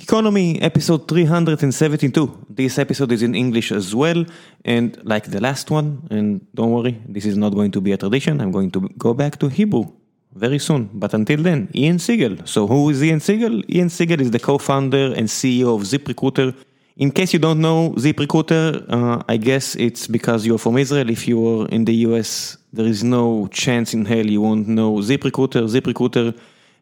[0.00, 2.46] Economy episode 372.
[2.48, 4.24] This episode is in English as well,
[4.64, 7.96] and like the last one, and don't worry, this is not going to be a
[7.96, 8.40] tradition.
[8.40, 9.86] I'm going to go back to Hebrew
[10.34, 10.88] very soon.
[10.92, 12.36] But until then, Ian Siegel.
[12.44, 13.60] So who is Ian Siegel?
[13.68, 16.54] Ian Siegel is the co-founder and CEO of ZipRecruiter.
[16.96, 21.10] In case you don't know ZipRecruiter, uh, I guess it's because you're from Israel.
[21.10, 25.62] If you're in the US, there is no chance in hell you won't know ZipRecruiter.
[25.68, 26.38] ZipRecruiter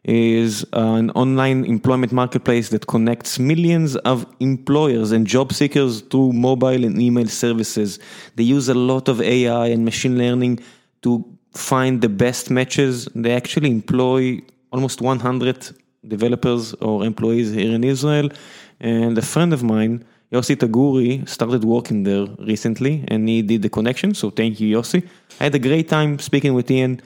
[0.07, 6.85] is an online employment marketplace that connects millions of employers and job seekers through mobile
[6.85, 7.99] and email services.
[8.35, 10.61] They use a lot of AI and machine learning
[11.01, 13.09] to find the best matches.
[13.15, 14.41] They actually employ
[14.71, 15.75] almost 100
[16.07, 18.29] developers or employees here in Israel.
[18.79, 23.69] And a friend of mine, Yossi Taguri, started working there recently and he did the
[23.69, 24.13] connection.
[24.13, 25.05] So thank you, Yossi.
[25.41, 27.01] I had a great time speaking with Ian.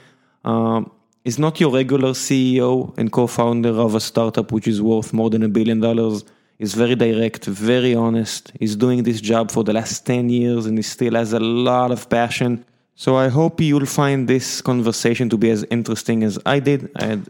[0.45, 0.91] Um,
[1.23, 5.43] is not your regular CEO and co-founder of a startup which is worth more than
[5.43, 6.23] a billion dollars.
[6.57, 8.51] He's very direct, very honest.
[8.59, 11.91] He's doing this job for the last 10 years and he still has a lot
[11.91, 12.65] of passion.
[12.95, 16.91] So I hope you'll find this conversation to be as interesting as I did.
[16.95, 17.29] I had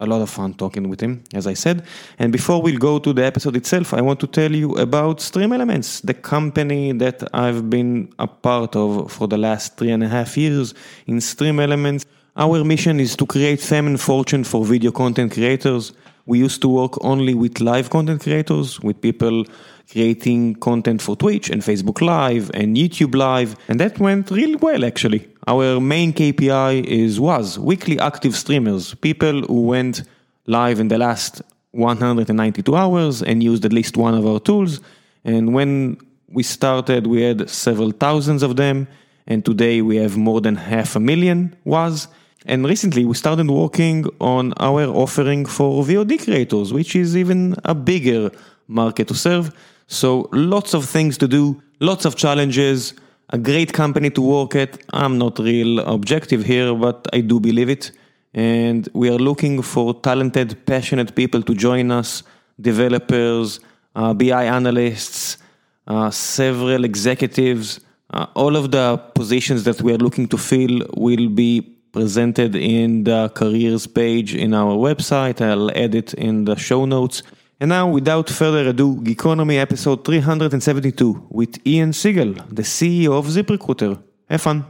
[0.00, 1.84] a lot of fun talking with him, as I said.
[2.18, 6.02] And before we go to the episode itself, I want to tell you about StreamElements,
[6.02, 10.36] the company that I've been a part of for the last three and a half
[10.36, 10.74] years.
[11.06, 12.04] In StreamElements,
[12.36, 15.92] our mission is to create fame and fortune for video content creators.
[16.26, 19.44] We used to work only with live content creators, with people
[19.90, 24.84] creating content for Twitch and Facebook Live and YouTube Live, and that went really well
[24.84, 25.28] actually.
[25.46, 30.02] Our main KPI is was weekly active streamers, people who went
[30.46, 31.40] live in the last
[31.70, 34.80] 192 hours and used at least one of our tools.
[35.24, 38.88] And when we started, we had several thousands of them,
[39.26, 42.08] and today we have more than half a million was.
[42.46, 47.74] And recently we started working on our offering for VOD creators, which is even a
[47.74, 48.30] bigger
[48.68, 49.54] market to serve.
[49.86, 52.94] So lots of things to do, lots of challenges,
[53.30, 54.78] a great company to work at.
[54.92, 57.90] I'm not real objective here, but I do believe it.
[58.34, 62.22] And we are looking for talented, passionate people to join us,
[62.60, 63.60] developers,
[63.94, 65.38] uh, BI analysts,
[65.86, 67.80] uh, several executives.
[68.10, 73.04] Uh, all of the positions that we are looking to fill will be presented in
[73.04, 75.40] the careers page in our website.
[75.40, 77.22] I'll add it in the show notes.
[77.60, 84.02] And now, without further ado, Geekonomy episode 372 with Ian Siegel, the CEO of ZipRecruiter.
[84.28, 84.64] Have fun.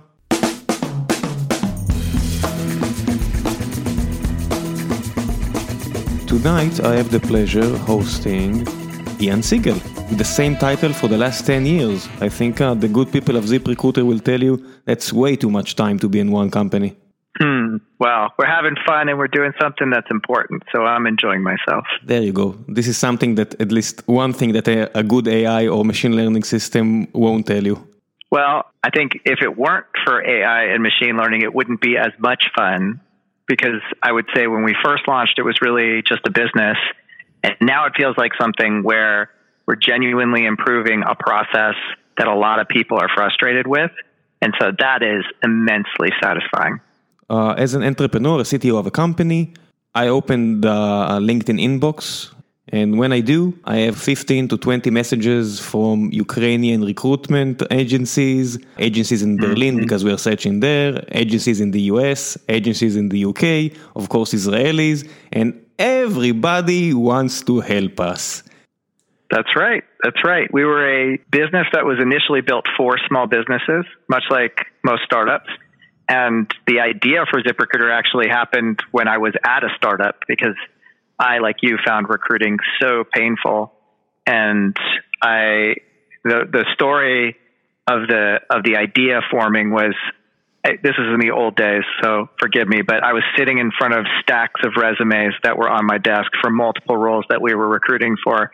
[6.27, 8.67] Tonight, I have the pleasure hosting
[9.19, 9.79] Ian Siegel,
[10.11, 12.07] with the same title for the last 10 years.
[12.21, 15.75] I think uh, the good people of ZipRecruiter will tell you that's way too much
[15.75, 16.97] time to be in one company.
[17.41, 17.79] Hmm.
[17.99, 21.85] Well, we're having fun and we're doing something that's important, so I'm enjoying myself.
[22.05, 22.57] There you go.
[22.69, 26.15] This is something that at least one thing that a, a good AI or machine
[26.15, 27.89] learning system won't tell you.
[28.31, 32.13] Well, I think if it weren't for AI and machine learning, it wouldn't be as
[32.19, 33.01] much fun
[33.47, 36.77] because I would say when we first launched, it was really just a business.
[37.43, 39.31] And now it feels like something where
[39.67, 41.75] we're genuinely improving a process
[42.17, 43.91] that a lot of people are frustrated with.
[44.41, 46.81] And so that is immensely satisfying.
[47.31, 49.53] Uh, as an entrepreneur, a CTO of a company,
[49.95, 52.31] I open the uh, LinkedIn inbox.
[52.69, 59.23] And when I do, I have 15 to 20 messages from Ukrainian recruitment agencies, agencies
[59.23, 63.77] in Berlin because we are searching there, agencies in the US, agencies in the UK,
[63.95, 68.43] of course, Israelis, and everybody wants to help us.
[69.31, 69.85] That's right.
[70.03, 70.53] That's right.
[70.53, 75.51] We were a business that was initially built for small businesses, much like most startups.
[76.09, 80.57] And the idea for ZipRecruiter actually happened when I was at a startup because
[81.19, 83.73] I, like you, found recruiting so painful.
[84.27, 84.77] And
[85.23, 85.77] I,
[86.25, 87.37] the, the story
[87.87, 89.95] of the, of the idea forming was
[90.65, 93.93] this is in the old days, so forgive me, but I was sitting in front
[93.95, 97.69] of stacks of resumes that were on my desk for multiple roles that we were
[97.69, 98.51] recruiting for.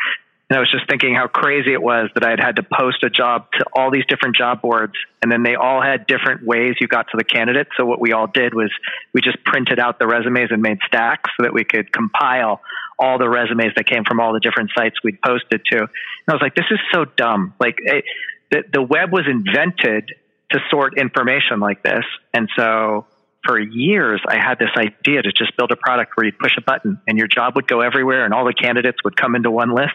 [0.50, 3.04] And I was just thinking how crazy it was that I had had to post
[3.04, 6.74] a job to all these different job boards, and then they all had different ways
[6.80, 7.68] you got to the candidate.
[7.76, 8.68] So what we all did was
[9.14, 12.60] we just printed out the resumes and made stacks so that we could compile
[12.98, 15.78] all the resumes that came from all the different sites we'd posted to.
[15.78, 15.88] And
[16.28, 17.54] I was like, this is so dumb.
[17.60, 18.04] Like it,
[18.50, 20.10] the the web was invented
[20.50, 22.04] to sort information like this,
[22.34, 23.06] and so
[23.46, 26.60] for years I had this idea to just build a product where you'd push a
[26.60, 29.72] button and your job would go everywhere, and all the candidates would come into one
[29.72, 29.94] list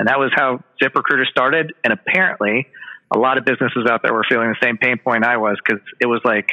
[0.00, 1.74] and that was how ZipRecruiter started.
[1.84, 2.66] And apparently,
[3.14, 5.82] a lot of businesses out there were feeling the same pain point I was because
[6.00, 6.48] it was like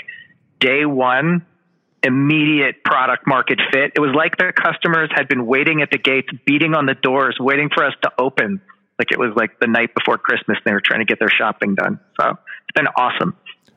[0.60, 1.46] day one,
[2.04, 3.94] immediate product market fit.
[3.96, 7.38] It was like the customers had been waiting at the gates, beating on the doors,
[7.40, 8.60] waiting for us to open.
[9.00, 10.58] Like it was like the night before Christmas.
[10.66, 12.02] They were trying to get their shopping done.
[12.20, 13.34] So it's been awesome.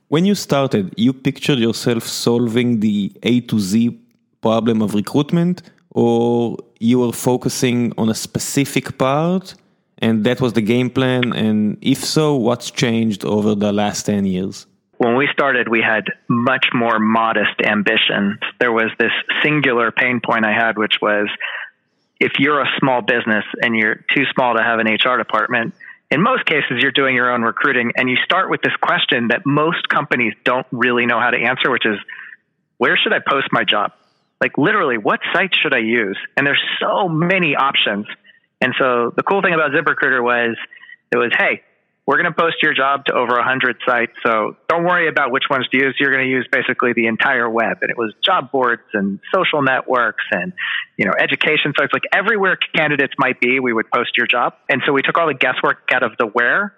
[0.08, 3.96] When you started, you pictured yourself solving the A to Z
[4.40, 5.62] problem of recruitment,
[5.92, 9.54] or you were focusing on a specific part
[9.98, 11.32] and that was the game plan?
[11.32, 14.66] And if so, what's changed over the last 10 years?
[15.00, 18.38] when we started, we had much more modest ambitions.
[18.58, 19.12] There was this
[19.42, 21.26] singular pain point I had, which was
[22.20, 25.72] if you're a small business and you're too small to have an HR department,
[26.10, 29.46] in most cases, you're doing your own recruiting and you start with this question that
[29.46, 31.96] most companies don't really know how to answer, which is
[32.76, 33.92] where should I post my job?
[34.40, 36.18] Like literally, what sites should I use?
[36.36, 38.06] And there's so many options.
[38.60, 40.56] And so the cool thing about ZipRecruiter was
[41.12, 41.62] it was, hey,
[42.06, 44.12] we're going to post your job to over 100 sites.
[44.26, 45.94] So don't worry about which ones to use.
[46.00, 47.78] You're going to use basically the entire web.
[47.82, 50.52] And it was job boards and social networks and,
[50.96, 54.54] you know, education sites, like everywhere candidates might be, we would post your job.
[54.68, 56.74] And so we took all the guesswork out of the where.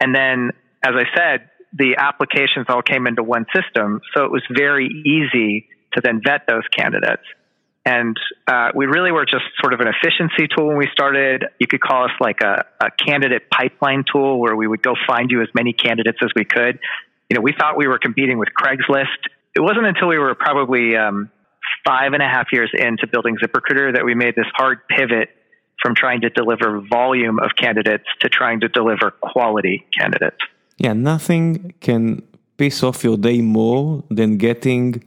[0.00, 0.50] And then,
[0.84, 4.00] as I said, the applications all came into one system.
[4.14, 5.66] So it was very easy
[5.96, 7.22] to then vet those candidates.
[7.84, 8.16] And
[8.48, 11.44] uh, we really were just sort of an efficiency tool when we started.
[11.60, 15.30] You could call us like a, a, candidate pipeline tool where we would go find
[15.30, 16.80] you as many candidates as we could.
[17.30, 19.30] You know, we thought we were competing with Craigslist.
[19.54, 21.30] It wasn't until we were probably um,
[21.86, 25.30] five and a half years into building ZipRecruiter that we made this hard pivot
[25.80, 30.38] from trying to deliver volume of candidates to trying to deliver quality candidates.
[30.78, 32.22] Yeah, nothing can
[32.56, 35.04] piss off your day more than getting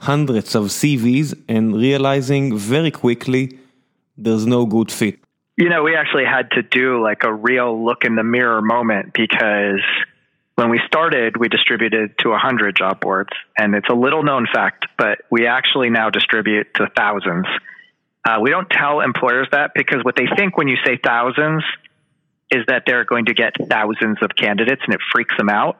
[0.00, 3.58] hundreds of CVs and realizing very quickly
[4.16, 5.18] there's no good fit?
[5.56, 9.12] You know, we actually had to do like a real look in the mirror moment
[9.12, 9.82] because
[10.54, 13.30] when we started, we distributed to 100 job boards.
[13.58, 17.46] And it's a little known fact, but we actually now distribute to thousands.
[18.26, 21.62] Uh, we don't tell employers that because what they think when you say thousands
[22.50, 25.78] is that they're going to get thousands of candidates and it freaks them out.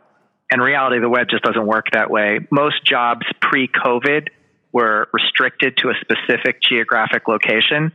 [0.52, 2.40] In reality, the web just doesn't work that way.
[2.50, 4.28] Most jobs pre COVID
[4.72, 7.92] were restricted to a specific geographic location.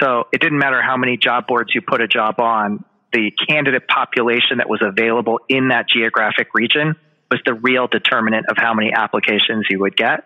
[0.00, 3.88] So it didn't matter how many job boards you put a job on, the candidate
[3.88, 6.96] population that was available in that geographic region
[7.30, 10.24] was the real determinant of how many applications you would get.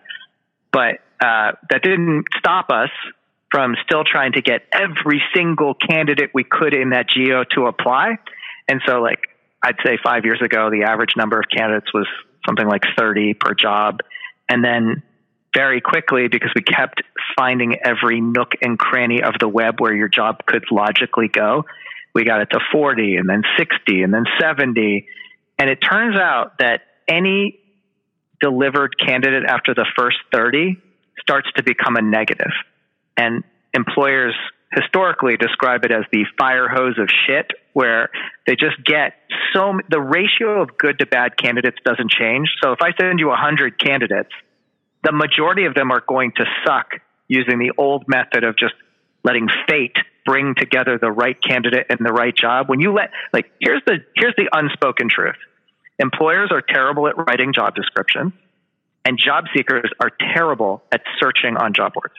[0.72, 2.90] But uh, that didn't stop us
[3.50, 8.16] from still trying to get every single candidate we could in that geo to apply.
[8.68, 9.20] And so, like,
[9.62, 12.06] I'd say five years ago, the average number of candidates was
[12.46, 14.00] something like 30 per job.
[14.48, 15.02] And then
[15.54, 17.02] very quickly, because we kept
[17.36, 21.64] finding every nook and cranny of the web where your job could logically go,
[22.14, 25.06] we got it to 40 and then 60 and then 70.
[25.58, 27.58] And it turns out that any
[28.40, 30.78] delivered candidate after the first 30
[31.20, 32.52] starts to become a negative.
[33.16, 34.34] And employers
[34.72, 38.10] historically describe it as the fire hose of shit, where
[38.46, 39.14] they just get
[39.52, 42.48] so the ratio of good to bad candidates doesn't change.
[42.62, 44.30] So if I send you 100 candidates,
[45.02, 46.92] the majority of them are going to suck
[47.28, 48.74] using the old method of just
[49.24, 49.96] letting fate
[50.26, 52.68] bring together the right candidate and the right job.
[52.68, 55.36] When you let, like, here's the, here's the unspoken truth.
[55.98, 58.32] Employers are terrible at writing job descriptions
[59.04, 62.14] and job seekers are terrible at searching on job boards.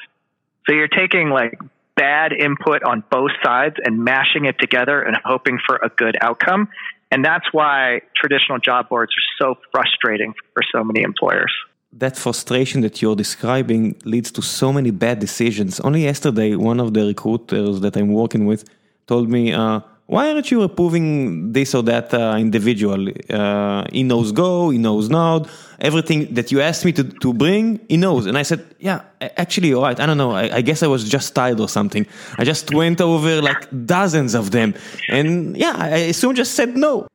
[0.68, 1.60] So you're taking like
[1.96, 6.70] bad input on both sides and mashing it together and hoping for a good outcome.
[7.12, 11.54] And that's why traditional job boards are so frustrating for so many employers.
[11.94, 15.82] That frustration that you're describing leads to so many bad decisions.
[15.82, 18.64] Only yesterday, one of the recruiters that I'm working with
[19.08, 23.08] told me, uh, why aren't you approving this or that uh, individual?
[23.30, 25.48] Uh, he knows Go, he knows Node,
[25.80, 28.26] everything that you asked me to, to bring, he knows.
[28.26, 29.86] And I said, yeah, actually, you're.
[29.86, 30.32] I don't know.
[30.32, 32.06] I, I guess I was just tired or something.
[32.38, 34.74] I just went over like dozens of them.
[35.08, 37.08] And yeah, I soon just said no.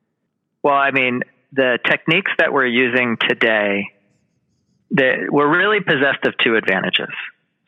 [0.63, 1.21] Well, I mean,
[1.53, 3.91] the techniques that we're using today,
[4.89, 7.13] we're really possessed of two advantages.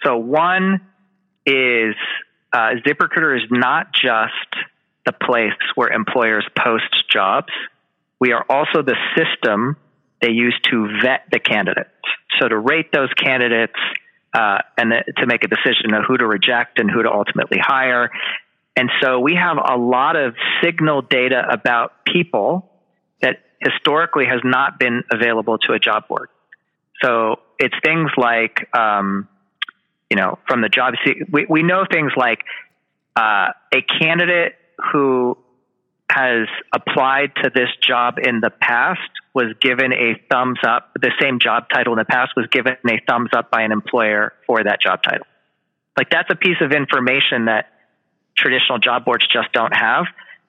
[0.04, 0.82] So one
[1.46, 1.94] is
[2.52, 4.69] uh, ZipRecruiter is not just
[5.06, 7.52] the place where employers post jobs.
[8.20, 9.78] We are also the system
[10.22, 11.90] they use to vet the candidates.
[12.40, 13.80] So to rate those candidates
[14.34, 17.58] uh, and the, to make a decision of who to reject and who to ultimately
[17.62, 18.12] hire.
[18.76, 22.70] And so we have a lot of signal data about people
[23.22, 26.30] that historically has not been available to a job board.
[27.02, 29.28] So it's things like, um,
[30.10, 30.94] you know, from the job,
[31.32, 32.40] we, we know things like
[33.16, 34.56] uh, a candidate
[34.92, 35.38] who
[36.12, 39.00] has applied to this job in the past
[39.34, 43.00] was given a thumbs up, the same job title in the past was given a
[43.08, 45.28] thumbs up by an employer for that job title.
[45.98, 47.68] Like that's a piece of information that
[48.36, 50.06] traditional job boards just don't have.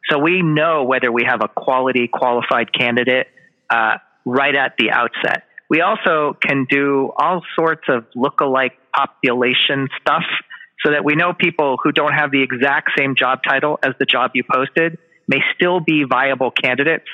[0.08, 3.26] So we know whether we have a quality, qualified candidate
[3.68, 5.44] uh, right at the outset.
[5.68, 10.24] We also can do all sorts of look-alike population stuff
[10.84, 14.06] so that we know people who don't have the exact same job title as the
[14.06, 17.06] job you posted may still be viable candidates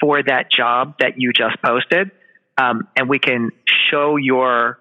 [0.00, 2.10] for that job that you just posted.
[2.56, 3.50] Um, and we can
[3.90, 4.78] show your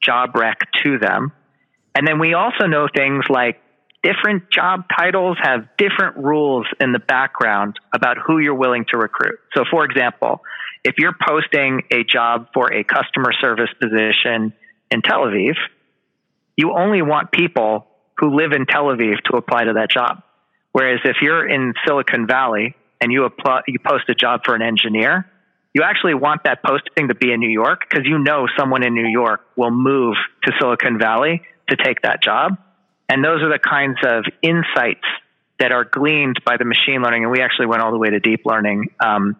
[0.00, 1.32] job rec to them.
[1.94, 3.60] And then we also know things like
[4.02, 9.38] different job titles have different rules in the background about who you're willing to recruit.
[9.56, 10.42] So, for example,
[10.84, 14.52] if you're posting a job for a customer service position
[14.90, 15.54] in Tel Aviv,
[16.56, 17.86] you only want people
[18.18, 20.22] who live in Tel Aviv to apply to that job.
[20.72, 24.62] Whereas if you're in Silicon Valley and you apply, you post a job for an
[24.62, 25.30] engineer,
[25.72, 28.94] you actually want that posting to be in New York because you know someone in
[28.94, 32.58] New York will move to Silicon Valley to take that job.
[33.08, 35.04] And those are the kinds of insights
[35.58, 37.24] that are gleaned by the machine learning.
[37.24, 39.36] And we actually went all the way to deep learning um,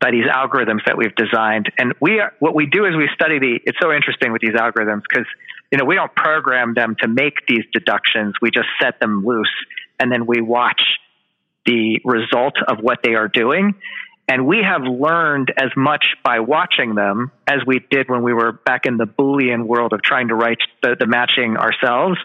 [0.00, 1.70] by these algorithms that we've designed.
[1.78, 3.60] And we are, what we do is we study the.
[3.64, 5.26] It's so interesting with these algorithms because
[5.72, 8.34] you know we don't program them to make these deductions.
[8.40, 9.52] We just set them loose,
[9.98, 10.82] and then we watch
[11.64, 13.74] the result of what they are doing.
[14.28, 18.52] And we have learned as much by watching them as we did when we were
[18.52, 22.18] back in the Boolean world of trying to write the, the matching ourselves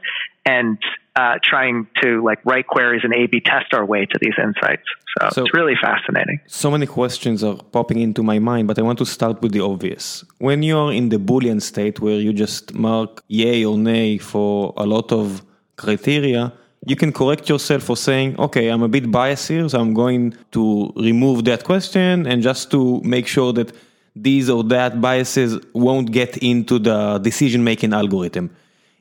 [0.45, 0.77] and
[1.17, 4.83] uh, trying to like write queries and A/B test our way to these insights.
[5.19, 6.39] So, so, it's really fascinating.
[6.45, 9.61] So many questions are popping into my mind, but I want to start with the
[9.61, 10.23] obvious.
[10.37, 14.85] When you're in the Boolean state where you just mark yay or nay for a
[14.85, 15.41] lot of
[15.75, 16.53] criteria,
[16.85, 20.35] you can correct yourself for saying, okay, I'm a bit biased here, so I'm going
[20.51, 23.73] to remove that question and just to make sure that
[24.15, 28.49] these or that biases won't get into the decision making algorithm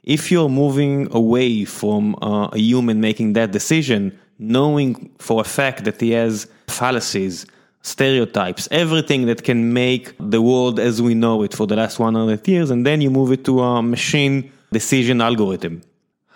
[0.06, 5.84] if you're moving away from uh, a human making that decision, knowing for a fact
[5.84, 7.44] that he has fallacies,
[7.82, 12.46] stereotypes, everything that can make the world as we know it for the last 100
[12.48, 15.82] years, and then you move it to a machine decision algorithm.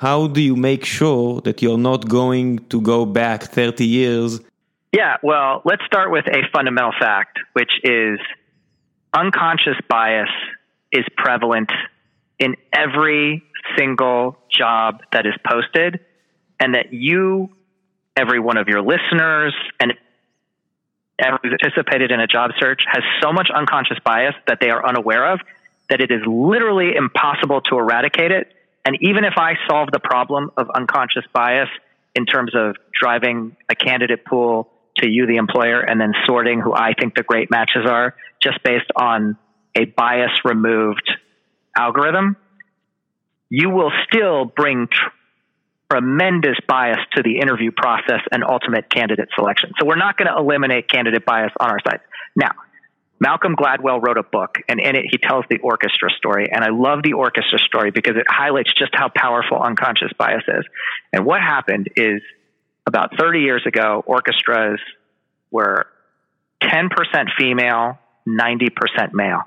[0.01, 4.41] How do you make sure that you're not going to go back 30 years?
[4.93, 8.19] Yeah, well, let's start with a fundamental fact, which is
[9.13, 10.31] unconscious bias
[10.91, 11.71] is prevalent
[12.39, 13.45] in every
[13.77, 16.01] single job that is posted
[16.59, 17.51] and that you,
[18.17, 19.93] every one of your listeners, and
[21.19, 25.31] everyone participated in a job search has so much unconscious bias that they are unaware
[25.31, 25.41] of
[25.91, 28.51] that it is literally impossible to eradicate it.
[28.85, 31.69] And even if I solve the problem of unconscious bias
[32.15, 36.73] in terms of driving a candidate pool to you, the employer, and then sorting who
[36.75, 39.37] I think the great matches are just based on
[39.77, 41.11] a bias removed
[41.77, 42.37] algorithm,
[43.49, 45.11] you will still bring tr-
[45.91, 49.73] tremendous bias to the interview process and ultimate candidate selection.
[49.79, 52.01] So we're not going to eliminate candidate bias on our site.
[52.37, 52.53] Now,
[53.21, 56.49] Malcolm Gladwell wrote a book, and in it he tells the orchestra story.
[56.51, 60.65] And I love the orchestra story because it highlights just how powerful unconscious bias is.
[61.13, 62.23] And what happened is
[62.87, 64.81] about 30 years ago, orchestras
[65.51, 65.87] were
[66.63, 66.89] 10%
[67.39, 69.43] female, 90% male.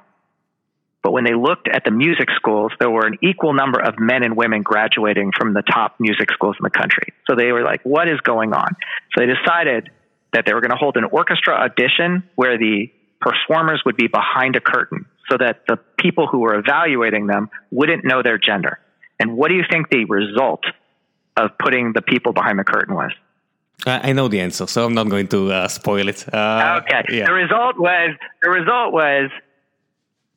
[1.01, 4.24] But when they looked at the music schools, there were an equal number of men
[4.24, 7.08] and women graduating from the top music schools in the country.
[7.27, 8.75] So they were like, what is going on?
[9.13, 9.89] So they decided
[10.32, 12.89] that they were going to hold an orchestra audition where the
[13.24, 18.03] performers would be behind a curtain so that the people who were evaluating them wouldn't
[18.03, 18.80] know their gender.
[19.20, 20.63] And what do you think the result
[21.38, 23.12] of putting the people behind the curtain was?
[23.86, 26.25] I know the answer, so I'm not going to uh, spoil it.
[26.34, 27.18] Uh, okay.
[27.18, 27.25] Yeah.
[27.25, 29.30] The result was the result was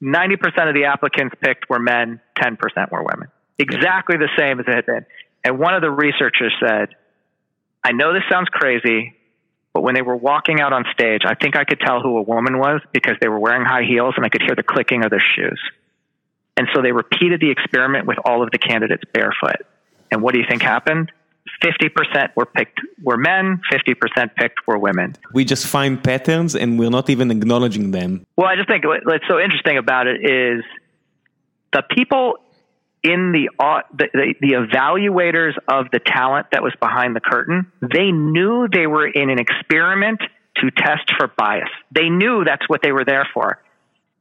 [0.02, 3.28] 90% of the applicants picked were men, 10% were women.
[3.58, 5.06] Exactly the same as it had been.
[5.44, 6.88] And one of the researchers said,
[7.84, 9.14] I know this sounds crazy,
[9.76, 12.22] but when they were walking out on stage, I think I could tell who a
[12.22, 15.10] woman was because they were wearing high heels and I could hear the clicking of
[15.10, 15.60] their shoes.
[16.56, 19.66] And so they repeated the experiment with all of the candidates barefoot.
[20.10, 21.12] And what do you think happened?
[21.62, 25.14] 50% were picked were men, 50% picked were women.
[25.34, 28.24] We just find patterns and we're not even acknowledging them.
[28.34, 30.64] Well, I just think what's so interesting about it is
[31.74, 32.36] the people
[33.02, 33.48] in the,
[33.96, 39.06] the, the, evaluators of the talent that was behind the curtain, they knew they were
[39.06, 40.20] in an experiment
[40.56, 41.68] to test for bias.
[41.92, 43.62] They knew that's what they were there for.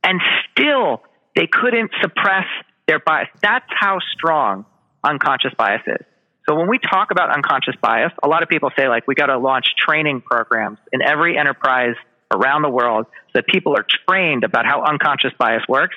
[0.04, 1.02] And still,
[1.36, 2.46] they couldn't suppress
[2.88, 3.30] their bias.
[3.42, 4.66] That's how strong
[5.04, 6.06] unconscious bias is.
[6.48, 9.28] So when we talk about unconscious bias, a lot of people say like we got
[9.28, 11.96] to launch training programs in every enterprise
[12.32, 15.96] around the world so that people are trained about how unconscious bias works,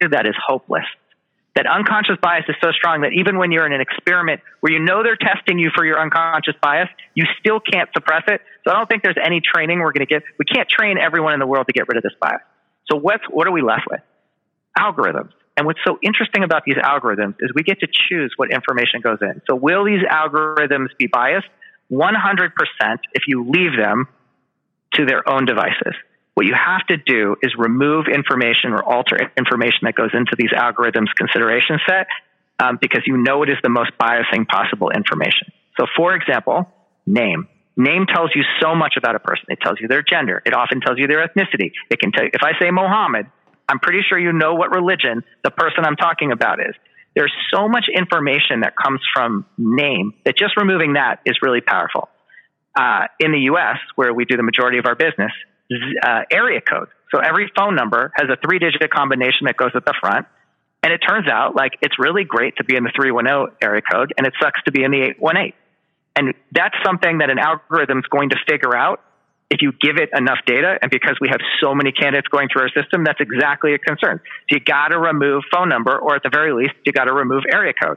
[0.00, 0.84] that is hopeless.
[1.54, 4.78] That unconscious bias is so strong that even when you're in an experiment where you
[4.78, 8.40] know they're testing you for your unconscious bias, you still can't suppress it.
[8.64, 10.22] So I don't think there's any training we're going to get.
[10.38, 12.42] We can't train everyone in the world to get rid of this bias.
[12.90, 14.00] So what's, what are we left with?
[14.78, 15.30] Algorithms.
[15.56, 19.18] And what's so interesting about these algorithms is we get to choose what information goes
[19.20, 19.42] in.
[19.50, 21.48] So will these algorithms be biased?
[21.90, 22.50] 100%
[23.14, 24.06] if you leave them
[24.94, 25.94] to their own devices.
[26.38, 30.52] What you have to do is remove information or alter information that goes into these
[30.54, 32.06] algorithms consideration set
[32.60, 35.50] um, because you know it is the most biasing possible information.
[35.80, 36.70] So, for example,
[37.04, 37.48] name.
[37.76, 39.46] Name tells you so much about a person.
[39.48, 40.40] It tells you their gender.
[40.46, 41.72] It often tells you their ethnicity.
[41.90, 43.26] It can tell you, if I say Mohammed,
[43.68, 46.76] I'm pretty sure you know what religion the person I'm talking about is.
[47.16, 52.08] There's so much information that comes from name that just removing that is really powerful.
[52.78, 55.32] Uh, in the US, where we do the majority of our business,
[55.70, 56.88] uh, area code.
[57.14, 60.26] So every phone number has a three digit combination that goes at the front.
[60.82, 64.14] And it turns out like it's really great to be in the 310 area code
[64.16, 65.52] and it sucks to be in the 818.
[66.16, 69.00] And that's something that an algorithm is going to figure out
[69.50, 72.62] if you give it enough data, and because we have so many candidates going through
[72.62, 74.20] our system, that's exactly a concern.
[74.50, 77.14] So you got to remove phone number, or at the very least, you got to
[77.14, 77.96] remove area code.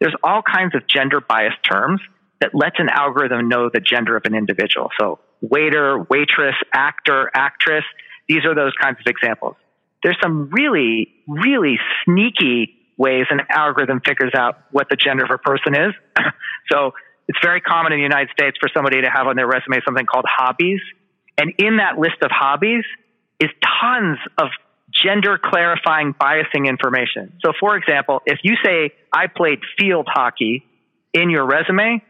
[0.00, 2.00] There's all kinds of gender biased terms
[2.40, 4.90] that lets an algorithm know the gender of an individual.
[4.98, 5.18] So
[5.50, 7.84] waiter, waitress, actor, actress,
[8.28, 9.56] these are those kinds of examples.
[10.02, 15.38] There's some really, really sneaky ways an algorithm figures out what the gender of a
[15.38, 15.92] person is.
[16.70, 16.92] so
[17.28, 20.06] it's very common in the United States for somebody to have on their resume something
[20.06, 20.80] called hobbies.
[21.38, 22.84] And in that list of hobbies
[23.40, 23.50] is
[23.82, 24.48] tons of
[24.90, 27.34] gender clarifying biasing information.
[27.44, 30.64] So, for example, if you say, I played field hockey
[31.12, 32.02] in your resume,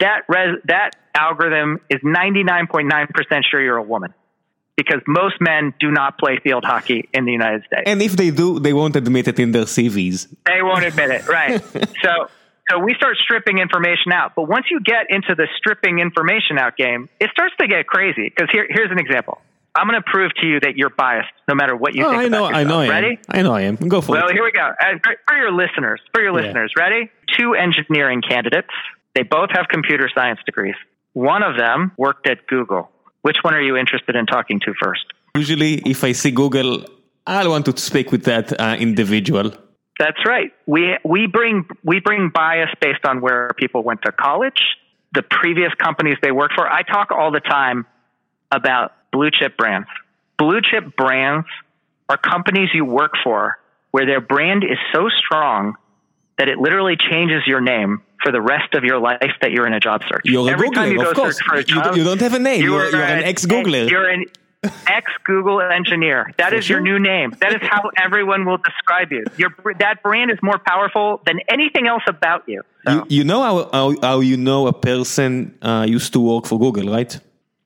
[0.00, 4.14] that, res- that algorithm is 99.9% sure you're a woman
[4.76, 7.84] because most men do not play field hockey in the United States.
[7.86, 10.28] And if they do, they won't admit it in their CVs.
[10.46, 11.62] They won't admit it, right?
[12.02, 12.28] so,
[12.70, 14.34] so we start stripping information out.
[14.34, 18.28] But once you get into the stripping information out game, it starts to get crazy.
[18.28, 19.40] Because here, here's an example.
[19.76, 22.22] I'm going to prove to you that you're biased, no matter what you oh, think.
[22.22, 23.08] I know, I know, I ready?
[23.08, 23.18] am.
[23.28, 23.74] I know, I am.
[23.76, 24.24] Go for well, it.
[24.26, 24.70] Well, here we go.
[25.26, 26.82] For your listeners, for your listeners, yeah.
[26.82, 27.10] ready?
[27.36, 28.70] Two engineering candidates.
[29.16, 30.76] They both have computer science degrees.
[31.14, 32.90] One of them worked at Google.
[33.22, 35.06] Which one are you interested in talking to first?
[35.34, 36.84] Usually, if I see Google,
[37.26, 39.52] I want to speak with that uh, individual.
[39.98, 40.52] That's right.
[40.66, 44.60] We we bring we bring bias based on where people went to college,
[45.14, 46.68] the previous companies they worked for.
[46.68, 47.86] I talk all the time
[48.50, 49.86] about blue chip brands.
[50.36, 51.46] Blue chip brands
[52.08, 53.56] are companies you work for
[53.92, 55.74] where their brand is so strong
[56.38, 59.74] that it literally changes your name for the rest of your life that you're in
[59.74, 60.22] a job search.
[60.24, 61.38] You're Every a Googler, you of course.
[61.66, 62.62] Job, you, don't have a name.
[62.62, 63.88] You're, you're, you're an ex-Googler.
[63.88, 64.24] You're an
[64.86, 66.32] ex Google engineer.
[66.38, 67.34] That is For your new name.
[67.40, 69.24] That is how everyone will describe you.
[69.36, 72.62] Your that brand is more powerful than anything else about you.
[72.86, 76.46] So, You, you know how, how, how you know a person uh, used to work
[76.46, 77.12] for Google, right?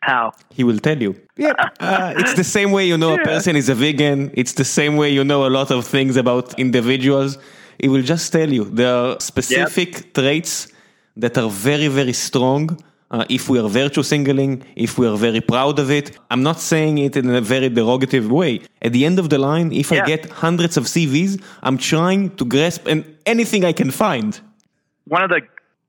[0.01, 0.33] how?
[0.51, 1.15] He will tell you.
[1.39, 4.33] Yeah, uh, it's the same way you know a person is a vegan.
[4.35, 7.39] It's the same way you know a lot of things about individuals.
[7.79, 10.69] He will just tell you there are specific traits
[11.17, 12.79] that are very, very strong.
[13.11, 16.61] Uh, if we are virtue signaling, if we are very proud of it, I'm not
[16.61, 18.61] saying it in a very derogative way.
[18.83, 22.45] At the end of the line, if I get hundreds of CVs, I'm trying to
[22.45, 24.39] grasp and anything I can find.
[25.07, 25.41] One of the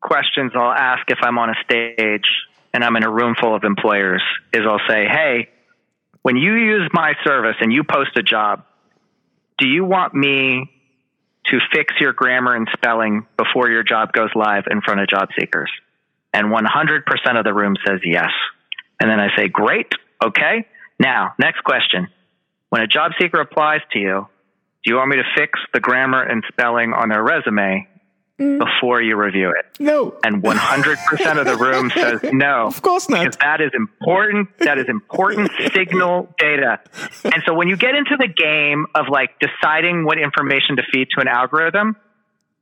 [0.01, 2.29] questions I'll ask if I'm on a stage
[2.73, 4.23] and I'm in a room full of employers
[4.53, 5.49] is I'll say, "Hey,
[6.21, 8.63] when you use my service and you post a job,
[9.57, 10.69] do you want me
[11.51, 15.29] to fix your grammar and spelling before your job goes live in front of job
[15.37, 15.71] seekers?"
[16.33, 18.31] And 100% of the room says yes.
[18.99, 19.93] And then I say, "Great.
[20.23, 20.65] Okay.
[20.99, 22.07] Now, next question.
[22.69, 24.27] When a job seeker applies to you,
[24.83, 27.87] do you want me to fix the grammar and spelling on their resume
[28.39, 28.57] Mm.
[28.57, 29.65] before you review it?
[29.81, 30.17] No.
[30.23, 32.67] And 100% of the room says no.
[32.67, 33.19] Of course not.
[33.25, 34.47] Because that is important.
[34.59, 36.79] That is important signal data.
[37.25, 41.09] And so when you get into the game of like deciding what information to feed
[41.15, 41.97] to an algorithm,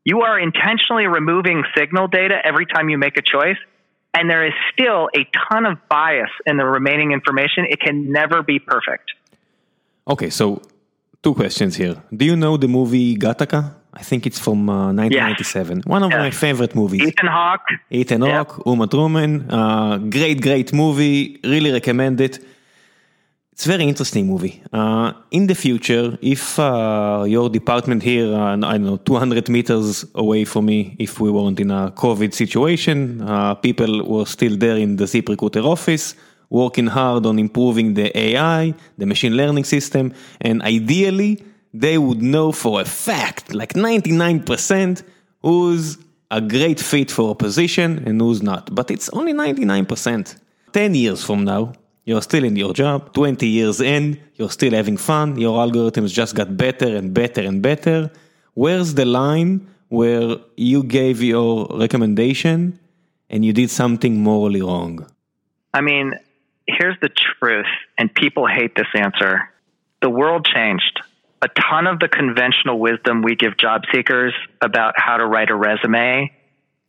[0.04, 3.58] you are intentionally removing signal data every time you make a choice.
[4.16, 7.68] And there is still a ton of bias in the remaining information.
[7.70, 9.12] It can never be perfect.
[10.08, 10.62] Okay, so
[11.22, 12.02] two questions here.
[12.12, 13.76] Do you know the movie Gattaca?
[14.00, 15.82] I think it's from uh, 1997.
[15.86, 17.02] One of my favorite movies.
[17.02, 18.38] Ethan Hawke, Ethan Yeah.
[18.38, 21.40] Hawke, Uma Thurman, uh, great, great movie.
[21.44, 22.36] Really recommend it.
[23.54, 24.62] It's a very interesting movie.
[24.72, 30.06] Uh, in the future, if uh, your department here, uh, I don't know, 200 meters
[30.14, 34.78] away from me, if we weren't in a COVID situation, uh, people were still there
[34.78, 36.14] in the ZipRecruiter office,
[36.52, 41.44] working hard on improving the AI, the machine learning system, and ideally,
[41.80, 45.04] they would know for a fact, like 99%,
[45.42, 45.98] who's
[46.32, 48.74] a great fit for a position and who's not.
[48.74, 50.36] But it's only 99%.
[50.74, 51.74] 10 years from now,
[52.06, 56.36] you're still in your job, 20 years in, you're still having fun, your algorithms just
[56.36, 58.12] got better and better and better.
[58.54, 62.80] Where's the line where you gave your recommendation
[63.30, 65.06] and you did something morally wrong?
[65.74, 66.14] I mean,
[66.66, 67.66] here's the truth,
[67.98, 69.50] and people hate this answer.
[70.02, 71.02] The world changed.
[71.42, 75.56] A ton of the conventional wisdom we give job seekers about how to write a
[75.56, 76.32] resume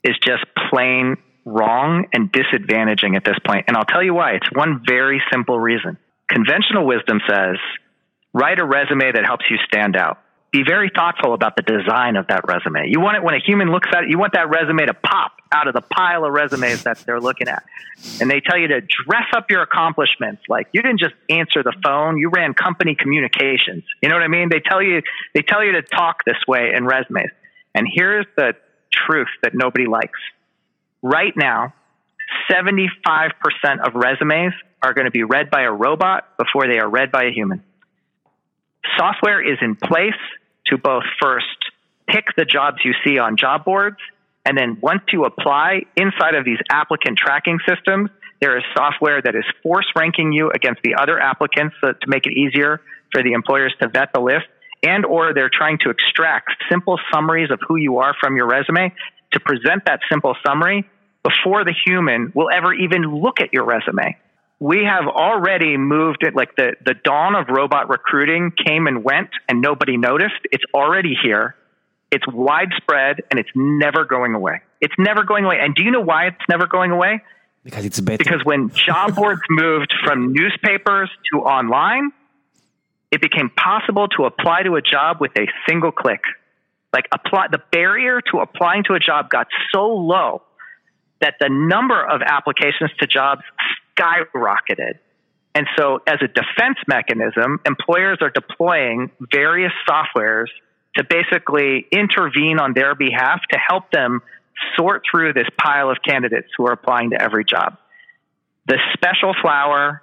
[0.03, 3.65] is just plain wrong and disadvantaging at this point.
[3.69, 4.33] And I'll tell you why.
[4.33, 5.99] It's one very simple reason.
[6.29, 7.57] Conventional wisdom says
[8.33, 10.19] write a resume that helps you stand out
[10.53, 12.89] be very thoughtful about the design of that resume.
[12.89, 15.33] You want it when a human looks at it, you want that resume to pop
[15.53, 17.65] out of the pile of resumes that they're looking at.
[18.21, 20.43] And they tell you to dress up your accomplishments.
[20.49, 23.85] Like you didn't just answer the phone, you ran company communications.
[24.03, 24.49] You know what I mean?
[24.51, 25.03] They tell you
[25.35, 27.31] they tell you to talk this way in resumes.
[27.75, 28.55] And here's the
[28.93, 30.19] truth that nobody likes.
[31.03, 31.75] Right now,
[32.51, 32.91] 75%
[33.87, 37.25] of resumes are going to be read by a robot before they are read by
[37.25, 37.63] a human
[38.97, 40.19] software is in place
[40.67, 41.47] to both first
[42.09, 43.99] pick the jobs you see on job boards,
[44.49, 48.09] and then once you apply inside of these applicant tracking systems,
[48.41, 52.33] there is software that is force ranking you against the other applicants to make it
[52.33, 52.81] easier
[53.13, 54.47] for the employers to vet the list
[54.83, 58.95] and or they're trying to extract simple summaries of who you are from your resume
[59.33, 60.89] to present that simple summary
[61.23, 64.17] before the human will ever even look at your resume
[64.61, 69.31] we have already moved it like the, the dawn of robot recruiting came and went
[69.49, 70.41] and nobody noticed.
[70.51, 71.55] It's already here.
[72.11, 74.63] It's widespread and it's never going away.
[74.81, 75.59] It's never going away.
[75.61, 77.23] And do you know why it's never going away?
[77.65, 78.19] Because it's better.
[78.19, 82.13] Because when job boards moved from newspapers to online,
[83.11, 86.23] it became possible to apply to a job with a single click.
[86.93, 90.43] Like apply the barrier to applying to a job got so low
[91.21, 93.43] that the number of applications to jobs
[93.99, 94.99] skyrocketed.
[95.55, 100.47] And so, as a defense mechanism, employers are deploying various softwares
[100.99, 104.21] to basically intervene on their behalf to help them
[104.77, 107.79] sort through this pile of candidates who are applying to every job.
[108.67, 110.03] The special flower,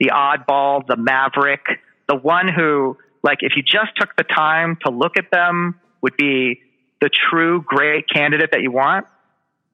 [0.00, 1.64] the oddball, the maverick,
[2.08, 6.16] the one who, like, if you just took the time to look at them, would
[6.16, 6.60] be
[7.00, 9.06] the true great candidate that you want.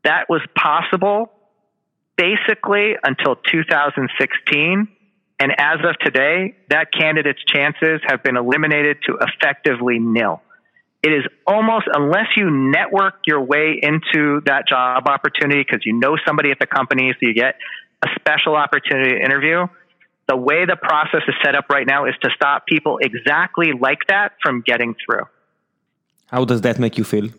[0.04, 1.32] That was possible
[2.16, 4.88] basically until 2016.
[5.40, 10.42] And as of today, that candidate's chances have been eliminated to effectively nil.
[11.02, 16.16] It is almost, unless you network your way into that job opportunity because you know
[16.26, 17.56] somebody at the company, so you get
[18.04, 19.66] a special opportunity to interview.
[20.28, 24.06] The way the process is set up right now is to stop people exactly like
[24.08, 25.24] that from getting through.
[26.26, 27.30] How does that make you feel?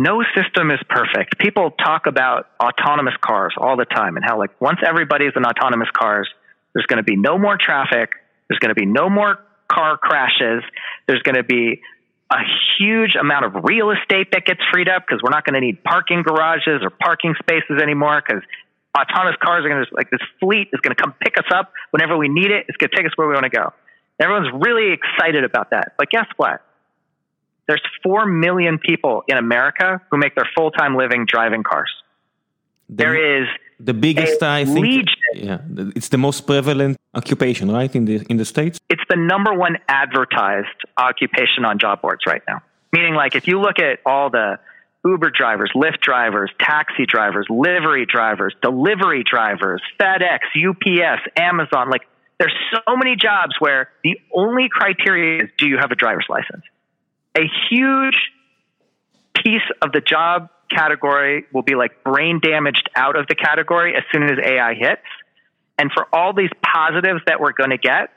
[0.00, 1.38] no system is perfect.
[1.38, 5.88] People talk about autonomous cars all the time and how like once everybody's in autonomous
[5.92, 6.26] cars,
[6.72, 8.12] there's going to be no more traffic.
[8.48, 9.38] There's going to be no more
[9.70, 10.62] car crashes.
[11.06, 11.82] There's going to be
[12.30, 12.38] a
[12.78, 15.82] huge amount of real estate that gets freed up because we're not going to need
[15.82, 18.42] parking garages or parking spaces anymore because
[18.96, 21.72] autonomous cars are going to like this fleet is going to come pick us up
[21.90, 22.66] whenever we need it.
[22.68, 23.72] It's going to take us where we want to go.
[24.20, 25.94] Everyone's really excited about that.
[25.98, 26.62] But guess what?
[27.66, 31.90] There's 4 million people in America who make their full time living driving cars.
[32.90, 33.48] The, there is
[33.78, 34.80] the biggest, I think.
[34.80, 35.06] Legion.
[35.34, 35.58] Yeah,
[35.96, 38.78] it's the most prevalent occupation, right, in the, in the States?
[38.88, 42.62] It's the number one advertised occupation on job boards right now.
[42.92, 44.58] Meaning, like, if you look at all the
[45.04, 52.02] Uber drivers, Lyft drivers, taxi drivers, livery drivers, delivery drivers, FedEx, UPS, Amazon, like,
[52.38, 56.64] there's so many jobs where the only criteria is do you have a driver's license?
[57.36, 58.16] a huge
[59.34, 64.02] piece of the job category will be like brain damaged out of the category as
[64.12, 65.02] soon as AI hits.
[65.78, 68.10] And for all these positives that we're going to get,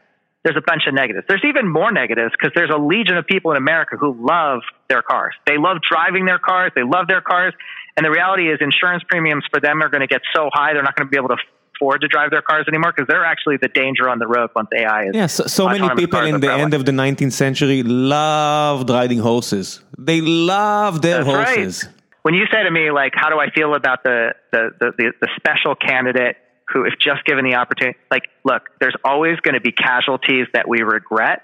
[0.44, 1.26] there's a bunch of negatives.
[1.28, 5.02] There's even more negatives because there's a legion of people in America who love their
[5.02, 5.34] cars.
[5.48, 6.74] They love driving their cars.
[6.76, 7.54] They love their cars.
[7.96, 10.84] And the reality is insurance premiums for them are going to get so high, they're
[10.84, 11.38] not going to be able to
[11.76, 14.70] afford to drive their cars anymore because they're actually the danger on the road once
[14.76, 15.12] AI is.
[15.13, 19.82] Yeah, so, so many people in the end of the 19th century loved riding horses.
[19.98, 21.86] They loved their That's horses.
[21.86, 21.94] Right.
[22.24, 25.30] When you say to me, like, how do I feel about the, the, the, the,
[25.36, 26.38] special candidate
[26.70, 30.68] who, if just given the opportunity, like, look, there's always going to be casualties that
[30.68, 31.44] we regret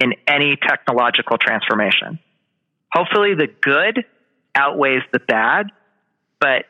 [0.00, 2.18] in any technological transformation.
[2.90, 4.04] Hopefully, the good
[4.54, 5.66] outweighs the bad,
[6.40, 6.64] but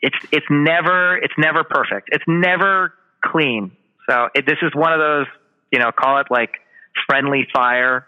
[0.00, 2.08] it's it's never it's never perfect.
[2.12, 3.72] It's never clean.
[4.08, 5.26] So it, this is one of those,
[5.70, 6.50] you know, call it like
[7.06, 8.06] friendly fire,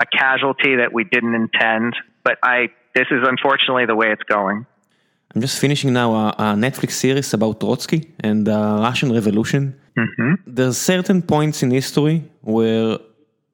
[0.00, 1.94] a casualty that we didn't intend.
[2.24, 4.66] But I, this is unfortunately the way it's going.
[5.34, 9.74] I'm just finishing now a, a Netflix series about Trotsky and the Russian Revolution.
[9.98, 10.34] Mm-hmm.
[10.46, 12.98] There's certain points in history where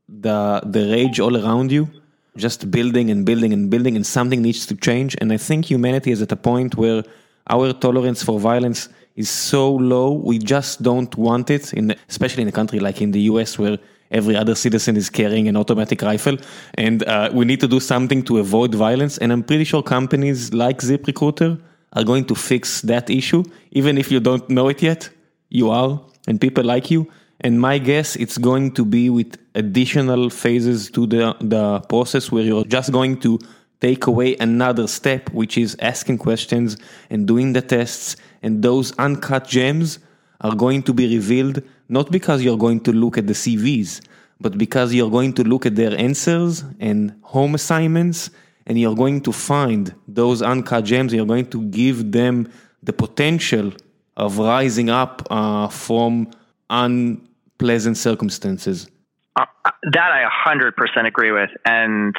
[0.09, 1.88] the the rage all around you,
[2.37, 5.16] just building and building and building, and something needs to change.
[5.20, 7.03] And I think humanity is at a point where
[7.48, 11.72] our tolerance for violence is so low, we just don't want it.
[11.72, 13.59] In especially in a country like in the U.S.
[13.59, 13.79] where
[14.11, 16.37] every other citizen is carrying an automatic rifle,
[16.75, 19.18] and uh, we need to do something to avoid violence.
[19.18, 21.61] And I'm pretty sure companies like ZipRecruiter
[21.92, 25.11] are going to fix that issue, even if you don't know it yet.
[25.49, 27.11] You are, and people like you.
[27.40, 32.44] And my guess, it's going to be with additional phases to the, the process where
[32.44, 33.38] you're just going to
[33.81, 36.77] take away another step, which is asking questions
[37.09, 38.16] and doing the tests.
[38.42, 39.99] And those uncut gems
[40.40, 44.00] are going to be revealed not because you're going to look at the CVs,
[44.40, 48.31] but because you're going to look at their answers and home assignments,
[48.66, 51.12] and you're going to find those uncut gems.
[51.12, 52.50] You're going to give them
[52.83, 53.72] the potential
[54.16, 56.31] of rising up uh, from
[56.70, 58.88] unpleasant circumstances.
[59.37, 61.50] Uh, that I 100% agree with.
[61.64, 62.14] And,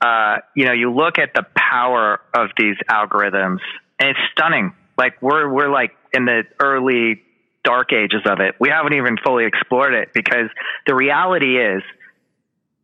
[0.00, 3.60] uh, you know, you look at the power of these algorithms,
[3.98, 4.72] and it's stunning.
[4.96, 7.22] Like, we're, we're like in the early
[7.64, 8.56] dark ages of it.
[8.58, 10.50] We haven't even fully explored it because
[10.86, 11.82] the reality is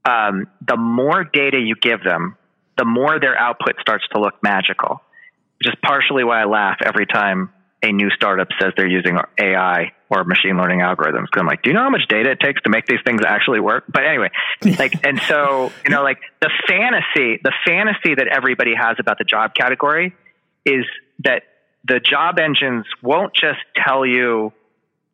[0.05, 2.37] um, the more data you give them,
[2.77, 5.03] the more their output starts to look magical,
[5.59, 7.51] which is partially why I laugh every time
[7.83, 11.31] a new startup says they're using AI or machine learning algorithms.
[11.31, 13.21] Cause I'm like, do you know how much data it takes to make these things
[13.25, 13.85] actually work?
[13.89, 14.31] But anyway,
[14.79, 19.25] like, and so, you know, like the fantasy, the fantasy that everybody has about the
[19.25, 20.15] job category
[20.65, 20.85] is
[21.25, 21.43] that
[21.89, 24.53] the job engines won't just tell you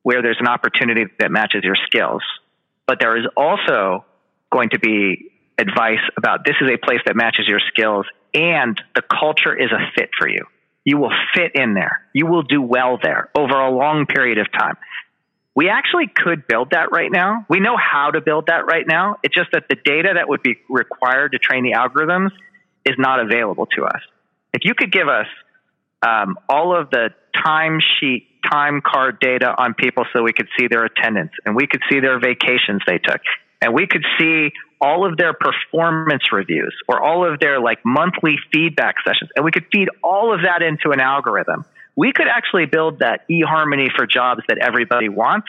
[0.02, 2.22] where there's an opportunity that matches your skills,
[2.86, 4.04] but there is also
[4.52, 9.02] going to be advice about this is a place that matches your skills and the
[9.02, 10.44] culture is a fit for you.
[10.84, 12.02] You will fit in there.
[12.12, 14.76] You will do well there over a long period of time.
[15.54, 17.46] We actually could build that right now.
[17.48, 19.16] We know how to build that right now.
[19.22, 22.30] It's just that the data that would be required to train the algorithms
[22.84, 24.00] is not available to us.
[24.52, 25.26] If you could give us
[26.04, 30.84] um, all of the timesheet, time card data on people so we could see their
[30.84, 33.20] attendance and we could see their vacations they took.
[33.62, 38.36] And we could see all of their performance reviews or all of their like monthly
[38.52, 39.30] feedback sessions.
[39.34, 41.64] And we could feed all of that into an algorithm.
[41.96, 45.48] We could actually build that eharmony for jobs that everybody wants.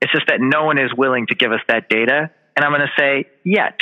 [0.00, 2.30] It's just that no one is willing to give us that data.
[2.56, 3.78] And i'm going to say yet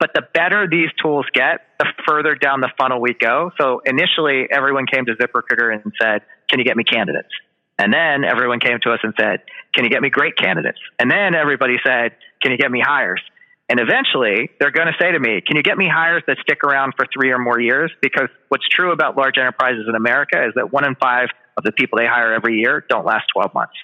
[0.00, 4.46] but the better these tools get the further down the funnel we go so initially
[4.50, 7.30] everyone came to ZipRecruiter and said can you get me candidates
[7.78, 9.42] and then everyone came to us and said,
[9.74, 10.78] Can you get me great candidates?
[10.98, 13.20] And then everybody said, Can you get me hires?
[13.68, 16.62] And eventually, they're going to say to me, Can you get me hires that stick
[16.62, 17.90] around for three or more years?
[18.00, 21.72] Because what's true about large enterprises in America is that one in five of the
[21.72, 23.74] people they hire every year don't last 12 months.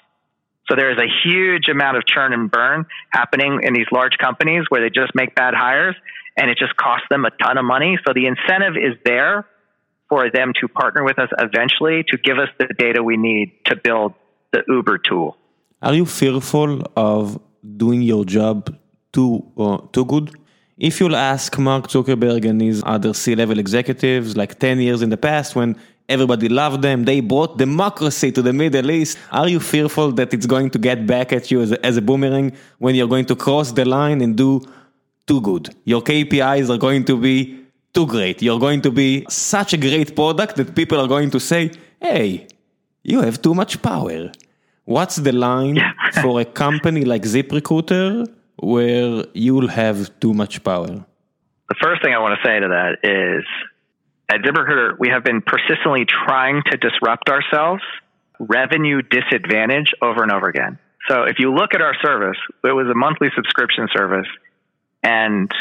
[0.71, 4.63] So there is a huge amount of churn and burn happening in these large companies
[4.69, 5.95] where they just make bad hires
[6.37, 7.97] and it just costs them a ton of money.
[8.07, 9.45] So the incentive is there
[10.07, 13.75] for them to partner with us eventually to give us the data we need to
[13.75, 14.13] build
[14.53, 15.35] the Uber tool.
[15.81, 17.37] Are you fearful of
[17.75, 18.73] doing your job
[19.11, 20.31] too uh, too good.
[20.77, 25.17] If you'll ask Mark Zuckerberg and his other C-level executives, like 10 years in the
[25.17, 25.75] past when
[26.11, 29.17] everybody loved them, they brought democracy to the Middle East.
[29.31, 32.01] Are you fearful that it's going to get back at you as a, as a
[32.01, 34.61] boomerang when you're going to cross the line and do
[35.25, 35.73] too good?
[35.85, 37.61] Your KPIs are going to be
[37.93, 38.41] too great.
[38.41, 41.71] You're going to be such a great product that people are going to say,
[42.01, 42.47] hey,
[43.03, 44.31] you have too much power.
[44.85, 45.79] What's the line
[46.21, 51.05] for a company like ZipRecruiter where you'll have too much power?
[51.69, 53.45] The first thing I want to say to that is
[54.31, 57.83] at ZipRecruiter, we have been persistently trying to disrupt ourselves,
[58.39, 60.79] revenue disadvantage over and over again.
[61.09, 64.27] So if you look at our service, it was a monthly subscription service
[65.03, 65.51] and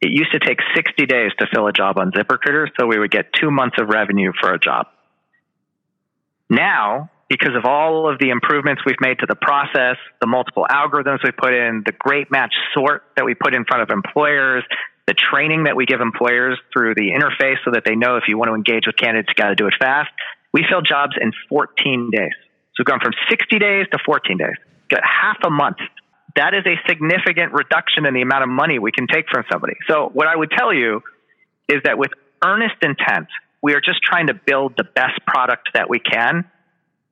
[0.00, 2.68] it used to take 60 days to fill a job on ZipRecruiter.
[2.78, 4.86] So we would get two months of revenue for a job.
[6.50, 11.18] Now because of all of the improvements we've made to the process, the multiple algorithms
[11.24, 14.62] we put in, the great match sort that we put in front of employers,
[15.06, 18.36] the training that we give employers through the interface so that they know if you
[18.36, 20.10] want to engage with candidates, you got to do it fast.
[20.52, 22.34] We fill jobs in 14 days.
[22.74, 24.56] So we've gone from 60 days to 14 days,
[24.90, 25.78] got half a month.
[26.34, 29.74] That is a significant reduction in the amount of money we can take from somebody.
[29.88, 31.02] So what I would tell you
[31.68, 32.10] is that with
[32.44, 33.28] earnest intent,
[33.62, 36.44] we are just trying to build the best product that we can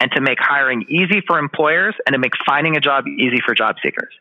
[0.01, 3.55] and to make hiring easy for employers and to make finding a job easy for
[3.55, 4.13] job seekers.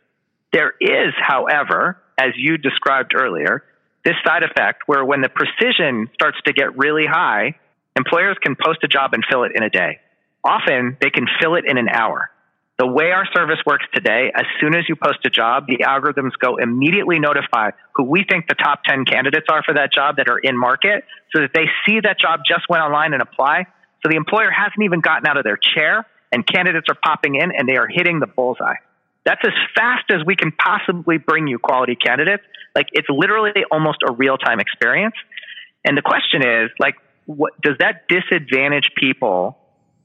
[0.54, 3.64] There is, however, as you described earlier,
[4.06, 7.56] this side effect where when the precision starts to get really high,
[7.98, 10.00] employers can post a job and fill it in a day.
[10.44, 12.30] Often they can fill it in an hour.
[12.78, 16.32] The way our service works today, as soon as you post a job, the algorithms
[16.40, 20.28] go immediately notify who we think the top 10 candidates are for that job that
[20.28, 23.66] are in market so that they see that job just went online and apply.
[24.02, 27.52] So the employer hasn't even gotten out of their chair and candidates are popping in
[27.52, 28.76] and they are hitting the bullseye.
[29.26, 32.44] That's as fast as we can possibly bring you quality candidates.
[32.76, 35.16] Like it's literally almost a real time experience.
[35.86, 39.58] And the question is like, what does that disadvantage people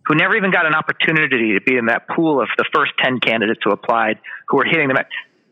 [0.07, 3.20] who never even got an opportunity to be in that pool of the first 10
[3.20, 4.96] candidates who applied who are hitting them?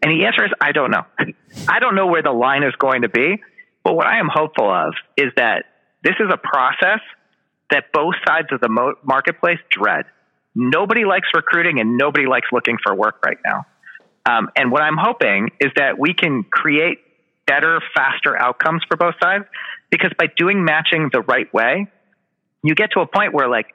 [0.02, 1.02] And the answer is, I don't know.
[1.68, 3.42] I don't know where the line is going to be.
[3.82, 5.64] But what I am hopeful of is that
[6.02, 7.00] this is a process
[7.70, 10.06] that both sides of the mo- marketplace dread.
[10.56, 13.66] Nobody likes recruiting and nobody likes looking for work right now.
[14.24, 16.98] Um, and what I'm hoping is that we can create
[17.46, 19.44] better, faster outcomes for both sides
[19.90, 21.86] because by doing matching the right way,
[22.62, 23.66] you get to a point where like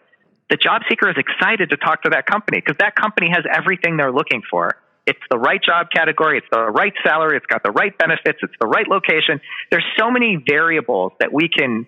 [0.50, 3.96] the job seeker is excited to talk to that company because that company has everything
[3.96, 4.76] they're looking for.
[5.06, 8.54] It's the right job category, it's the right salary, it's got the right benefits, it's
[8.60, 9.40] the right location.
[9.70, 11.86] There's so many variables that we can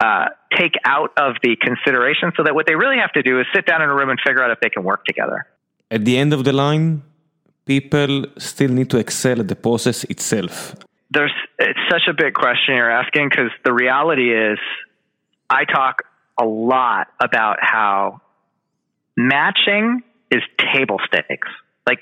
[0.00, 3.46] uh, take out of the consideration so that what they really have to do is
[3.54, 5.46] sit down in a room and figure out if they can work together.
[5.90, 7.02] At the end of the line,
[7.64, 10.76] people still need to excel at the process itself.
[11.10, 14.58] There's it's such a big question you're asking because the reality is
[15.48, 16.02] I talk
[16.38, 18.20] a lot about how
[19.16, 20.42] matching is
[20.74, 21.48] table stakes.
[21.86, 22.00] Like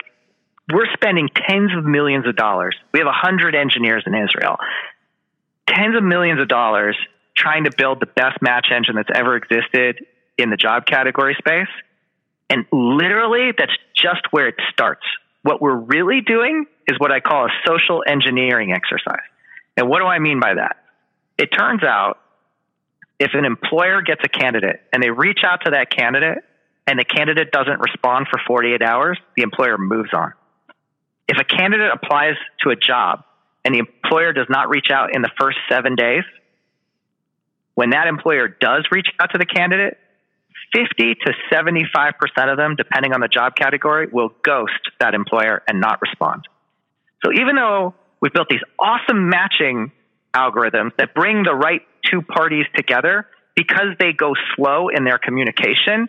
[0.72, 2.74] we're spending tens of millions of dollars.
[2.92, 4.56] We have a hundred engineers in Israel.
[5.68, 6.96] Tens of millions of dollars
[7.36, 10.04] trying to build the best match engine that's ever existed
[10.38, 11.68] in the job category space.
[12.50, 15.04] And literally, that's just where it starts.
[15.42, 19.24] What we're really doing is what I call a social engineering exercise.
[19.76, 20.76] And what do I mean by that?
[21.38, 22.18] It turns out
[23.18, 26.38] if an employer gets a candidate and they reach out to that candidate
[26.86, 30.32] and the candidate doesn't respond for 48 hours, the employer moves on.
[31.28, 33.24] If a candidate applies to a job
[33.64, 36.24] and the employer does not reach out in the first seven days,
[37.74, 39.98] when that employer does reach out to the candidate,
[40.74, 45.80] 50 to 75% of them, depending on the job category, will ghost that employer and
[45.80, 46.46] not respond.
[47.24, 49.92] So even though we've built these awesome matching
[50.34, 56.08] algorithms that bring the right two parties together, because they go slow in their communication,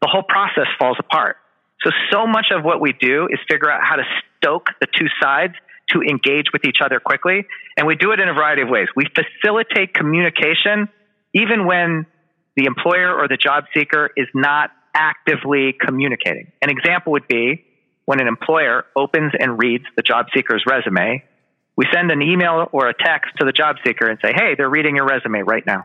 [0.00, 1.36] the whole process falls apart.
[1.82, 4.04] So, so much of what we do is figure out how to
[4.38, 5.54] stoke the two sides
[5.90, 7.46] to engage with each other quickly.
[7.76, 8.88] And we do it in a variety of ways.
[8.96, 10.88] We facilitate communication
[11.36, 12.06] even when
[12.56, 16.50] the employer or the job seeker is not actively communicating.
[16.62, 17.64] An example would be
[18.06, 21.22] when an employer opens and reads the job seeker's resume,
[21.76, 24.70] we send an email or a text to the job seeker and say, hey, they're
[24.70, 25.84] reading your resume right now.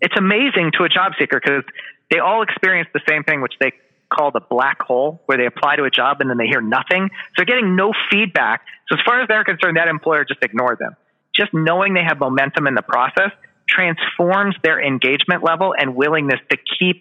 [0.00, 1.64] It's amazing to a job seeker because
[2.10, 3.72] they all experience the same thing, which they
[4.08, 7.10] call the black hole, where they apply to a job and then they hear nothing.
[7.12, 8.62] So they're getting no feedback.
[8.88, 10.96] So as far as they're concerned, that employer just ignore them.
[11.36, 13.32] Just knowing they have momentum in the process
[13.74, 16.96] transforms their engagement level and willingness to keep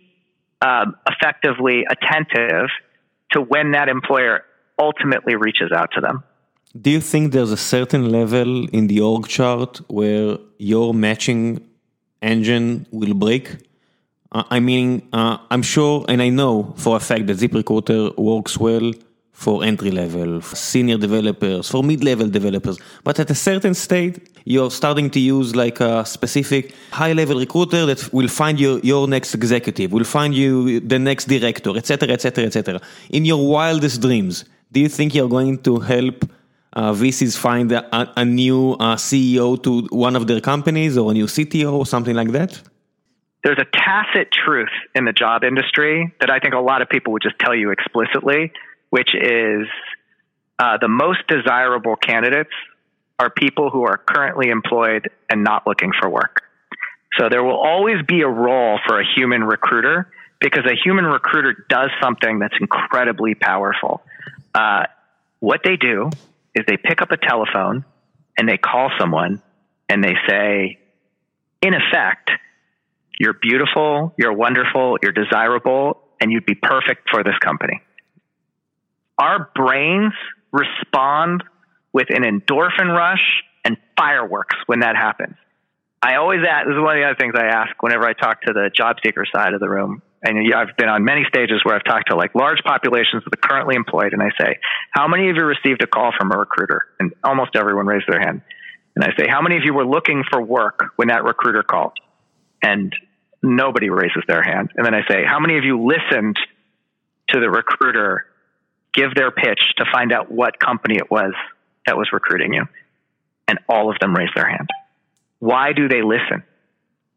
[0.62, 2.70] um, effectively attentive
[3.34, 4.44] to when that employer
[4.80, 6.24] ultimately reaches out to them.
[6.80, 11.44] Do you think there's a certain level in the org chart where your matching
[12.22, 13.46] engine will break?
[14.32, 18.58] Uh, I mean, uh, I'm sure and I know for a fact that ZipRecruiter works
[18.58, 18.94] well
[19.42, 22.78] for entry level, for senior developers, for mid level developers.
[23.04, 27.88] But at a certain state, you're starting to use like a specific high level recruiter
[27.88, 32.46] that will find you your next executive, will find you the next director, etc., etc.,
[32.46, 32.80] etc.
[33.10, 36.18] In your wildest dreams, do you think you're going to help
[36.74, 41.14] uh, VCs find a, a new uh, CEO to one of their companies or a
[41.16, 42.62] new CTO or something like that?
[43.44, 47.12] There's a tacit truth in the job industry that I think a lot of people
[47.14, 48.52] would just tell you explicitly
[48.92, 49.68] which is
[50.60, 52.52] uh, the most desirable candidates
[53.18, 56.44] are people who are currently employed and not looking for work.
[57.18, 61.66] So there will always be a role for a human recruiter because a human recruiter
[61.70, 64.02] does something that's incredibly powerful.
[64.54, 64.84] Uh,
[65.40, 66.10] what they do
[66.54, 67.86] is they pick up a telephone
[68.38, 69.42] and they call someone
[69.88, 70.80] and they say,
[71.62, 72.32] in effect,
[73.20, 77.82] you're beautiful, you're wonderful, you're desirable, and you'd be perfect for this company
[79.22, 80.14] our brains
[80.52, 81.44] respond
[81.94, 85.36] with an endorphin rush and fireworks when that happens.
[86.02, 88.42] I always ask, this is one of the other things I ask whenever I talk
[88.42, 90.02] to the job seeker side of the room.
[90.24, 93.38] and I've been on many stages where I've talked to like large populations of the
[93.38, 94.60] currently employed, and I say,
[94.92, 98.20] "How many of you received a call from a recruiter?" And almost everyone raised their
[98.20, 98.42] hand.
[98.96, 101.94] And I say, "How many of you were looking for work when that recruiter called?"
[102.62, 102.94] And
[103.42, 104.70] nobody raises their hand.
[104.76, 106.38] And then I say, "How many of you listened
[107.30, 108.26] to the recruiter
[108.94, 111.34] give their pitch to find out what company it was
[111.86, 112.66] that was recruiting you?"
[113.48, 114.70] And all of them raise their hand.
[115.40, 116.44] Why do they listen?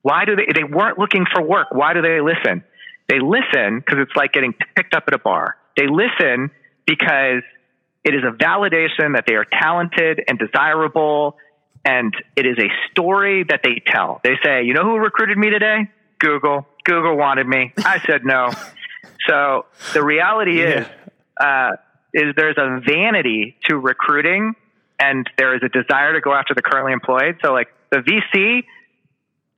[0.03, 0.47] Why do they?
[0.55, 1.69] They weren't looking for work.
[1.73, 2.65] Why do they listen?
[3.09, 5.57] They listen because it's like getting picked up at a bar.
[5.77, 6.51] They listen
[6.87, 7.43] because
[8.05, 11.37] it is a validation that they are talented and desirable,
[11.85, 14.21] and it is a story that they tell.
[14.23, 15.91] They say, "You know who recruited me today?
[16.19, 16.67] Google.
[16.85, 17.73] Google wanted me.
[17.79, 18.51] I said no."
[19.27, 20.81] so the reality yeah.
[20.81, 20.87] is,
[21.41, 21.73] uh,
[22.13, 24.55] is there's a vanity to recruiting,
[24.99, 27.39] and there is a desire to go after the currently employed.
[27.45, 28.65] So, like the VC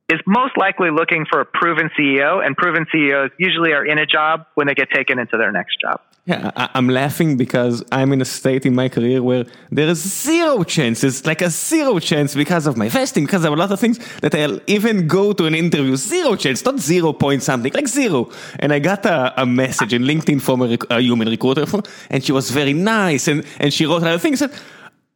[0.09, 4.05] is most likely looking for a proven CEO, and proven CEOs usually are in a
[4.05, 6.01] job when they get taken into their next job.
[6.27, 9.99] Yeah, I, am laughing because I'm in a state in my career where there is
[9.99, 13.79] zero chances, like a zero chance because of my fasting, because of a lot of
[13.79, 15.95] things that I'll even go to an interview.
[15.95, 18.29] Zero chance, not zero point something, like zero.
[18.59, 21.65] And I got a, a message in LinkedIn from a, a human recruiter,
[22.09, 24.39] and she was very nice, and, and she wrote a lot of things.
[24.39, 24.51] Said,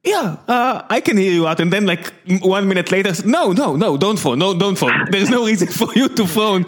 [0.06, 1.60] yeah, uh, I can hear you out.
[1.60, 5.08] And then like one minute later, no, no, no, don't phone, no, don't phone.
[5.12, 6.68] There's no reason for you to phone.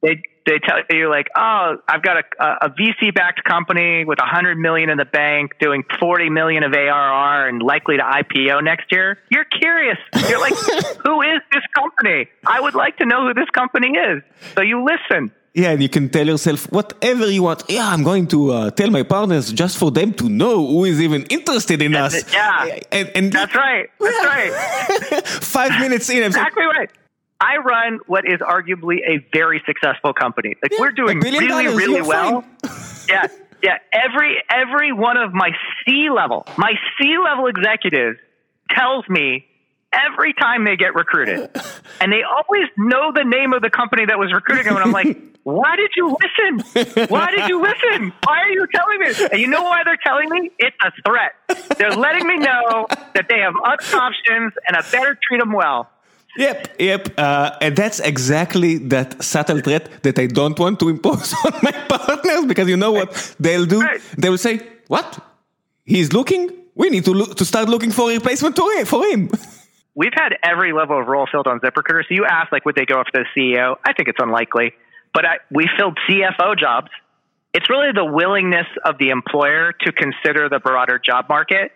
[0.00, 4.26] They, they tell you like, oh, I've got a, a VC backed company with a
[4.26, 8.90] hundred million in the bank doing 40 million of ARR and likely to IPO next
[8.90, 9.18] year.
[9.30, 9.98] You're curious.
[10.28, 10.54] You're like,
[11.04, 12.28] who is this company?
[12.46, 14.22] I would like to know who this company is.
[14.54, 15.32] So you listen.
[15.52, 17.64] Yeah, and you can tell yourself whatever you want.
[17.68, 21.00] Yeah, I'm going to uh, tell my partners just for them to know who is
[21.00, 22.22] even interested in that's us.
[22.22, 23.90] It, yeah, and, and that's right.
[23.98, 25.26] That's right.
[25.26, 26.90] Five minutes in, I'm exactly right.
[27.40, 30.54] I run what is arguably a very successful company.
[30.62, 32.44] Like yeah, we're doing really, really well.
[33.08, 33.28] yeah,
[33.62, 33.78] yeah.
[33.92, 35.50] Every every one of my
[35.84, 38.18] C level, my C level executives
[38.70, 39.46] tells me
[39.92, 41.50] every time they get recruited.
[42.02, 44.76] And they always know the name of the company that was recruiting them.
[44.76, 47.06] And I'm like, why did you listen?
[47.10, 48.14] Why did you listen?
[48.24, 49.28] Why are you telling me?
[49.30, 50.50] And you know why they're telling me?
[50.58, 51.32] It's a threat.
[51.76, 55.90] They're letting me know that they have other options and I better treat them well.
[56.36, 57.08] Yep, yep.
[57.18, 61.72] Uh, and that's exactly that subtle threat that I don't want to impose on my
[61.72, 63.82] partners because you know what they'll do?
[64.16, 65.18] They will say, What?
[65.84, 66.50] He's looking?
[66.74, 68.56] We need to, look, to start looking for a replacement
[68.86, 69.28] for him.
[69.94, 72.04] we've had every level of role filled on ZipRecruiter.
[72.08, 73.76] So you asked, like, would they go after the CEO?
[73.84, 74.72] I think it's unlikely.
[75.12, 76.88] But I, we filled CFO jobs.
[77.52, 81.72] It's really the willingness of the employer to consider the broader job market.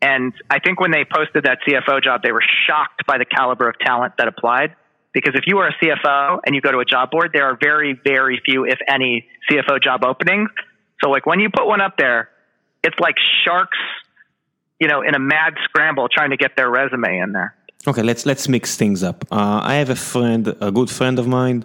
[0.00, 3.68] And I think when they posted that CFO job, they were shocked by the caliber
[3.68, 4.74] of talent that applied.
[5.12, 7.58] Because if you are a CFO and you go to a job board, there are
[7.60, 10.50] very, very few, if any, CFO job openings.
[11.02, 12.28] So, like, when you put one up there,
[12.84, 13.78] it's like sharks,
[14.78, 17.54] you know, in a mad scramble trying to get their resume in there.
[17.86, 19.24] Okay, let's let's mix things up.
[19.30, 21.64] Uh, I have a friend, a good friend of mine,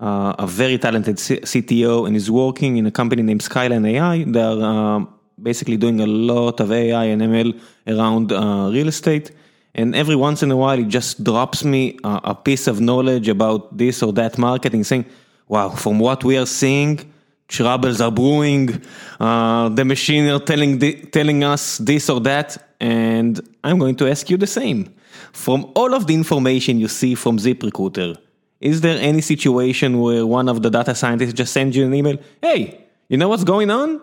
[0.00, 4.24] uh, a very talented C- CTO, and he's working in a company named Skyline AI.
[4.24, 5.04] They're uh,
[5.42, 9.30] basically doing a lot of AI and ML around uh, real estate.
[9.74, 13.76] And every once in a while, it just drops me a piece of knowledge about
[13.76, 15.04] this or that marketing, saying,
[15.48, 17.12] "Wow, from what we are seeing."
[17.48, 18.82] troubles are brewing,
[19.20, 24.08] uh, the machine are telling, the, telling us this or that, and I'm going to
[24.08, 24.92] ask you the same.
[25.32, 28.18] From all of the information you see from ZipRecruiter,
[28.60, 32.18] is there any situation where one of the data scientists just sends you an email?
[32.40, 34.00] Hey, you know what's going on?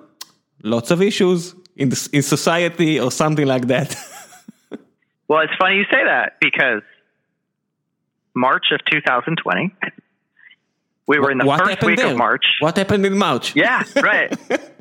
[0.64, 3.96] Lots of issues in, the, in society or something like that.
[5.28, 6.82] well, it's funny you say that because
[8.36, 9.76] March of 2020,
[11.08, 12.12] we were in the what first week there?
[12.12, 12.46] of March.
[12.60, 13.56] What happened in March?
[13.56, 14.34] Yeah, right.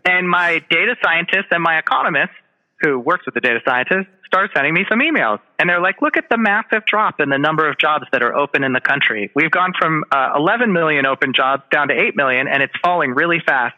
[0.05, 2.33] and my data scientist and my economist,
[2.80, 5.41] who works with the data scientist, start sending me some emails.
[5.59, 8.35] And they're like, look at the massive drop in the number of jobs that are
[8.35, 9.30] open in the country.
[9.35, 13.11] We've gone from uh, 11 million open jobs down to 8 million, and it's falling
[13.14, 13.74] really fast.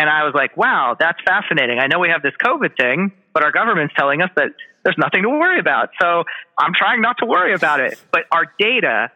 [0.00, 1.78] And I was like, wow, that's fascinating.
[1.78, 4.48] I know we have this COVID thing, but our government's telling us that
[4.82, 5.90] there's nothing to worry about.
[6.00, 6.24] So
[6.58, 8.00] I'm trying not to worry about it.
[8.10, 9.10] But our data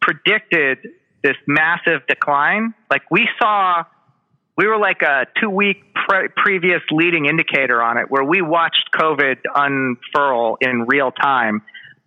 [0.00, 0.78] predicted
[1.22, 2.72] this massive decline.
[2.90, 3.84] Like we saw
[4.56, 8.88] we were like a two week pre- previous leading indicator on it where we watched
[8.94, 11.60] COVID unfurl in real time.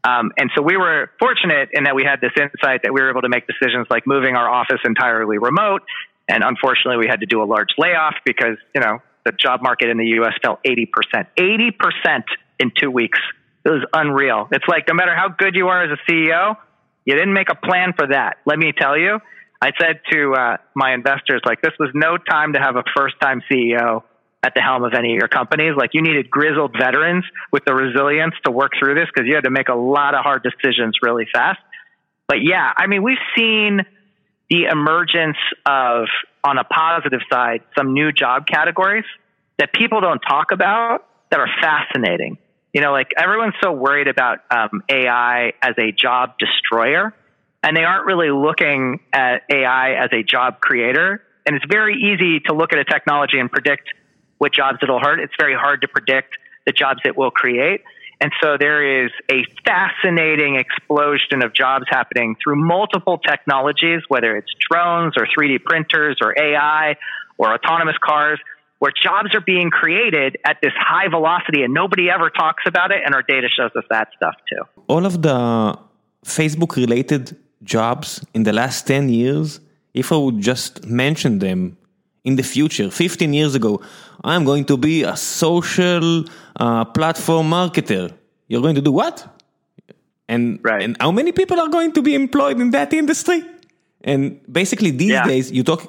[0.03, 3.11] Um, and so we were fortunate in that we had this insight that we were
[3.11, 5.83] able to make decisions like moving our office entirely remote.
[6.27, 9.89] And unfortunately, we had to do a large layoff because, you know, the job market
[9.89, 10.87] in the US fell 80%.
[11.37, 12.23] 80%
[12.59, 13.19] in two weeks.
[13.65, 14.47] It was unreal.
[14.51, 16.57] It's like no matter how good you are as a CEO,
[17.05, 18.37] you didn't make a plan for that.
[18.45, 19.19] Let me tell you.
[19.61, 23.15] I said to uh, my investors, like, this was no time to have a first
[23.19, 24.03] time CEO
[24.43, 25.73] at the helm of any of your companies.
[25.75, 29.45] Like, you needed grizzled veterans with the resilience to work through this because you had
[29.45, 31.59] to make a lot of hard decisions really fast.
[32.27, 33.81] But yeah, I mean, we've seen
[34.49, 36.07] the emergence of,
[36.43, 39.05] on a positive side, some new job categories
[39.57, 42.37] that people don't talk about that are fascinating.
[42.73, 47.13] You know, like everyone's so worried about um, AI as a job destroyer,
[47.63, 51.23] and they aren't really looking at AI as a job creator.
[51.45, 53.89] And it's very easy to look at a technology and predict
[54.37, 55.19] what jobs it'll hurt.
[55.19, 57.81] It's very hard to predict the jobs it will create.
[58.19, 64.51] And so there is a fascinating explosion of jobs happening through multiple technologies, whether it's
[64.69, 66.95] drones or 3D printers or AI
[67.37, 68.39] or autonomous cars,
[68.79, 73.01] where jobs are being created at this high velocity and nobody ever talks about it.
[73.05, 74.63] And our data shows us that stuff too.
[74.87, 75.77] All of the
[76.25, 79.59] Facebook related jobs in the last 10 years,
[79.93, 81.77] if I would just mention them
[82.27, 83.81] in the future, 15 years ago,
[84.21, 86.25] I'm going to be a social
[86.57, 88.11] uh, platform marketer.
[88.49, 89.15] You're going to do what?
[90.27, 90.83] And, right.
[90.83, 93.45] and how many people are going to be employed in that industry?
[94.03, 95.25] And basically, these yeah.
[95.25, 95.81] days, you talk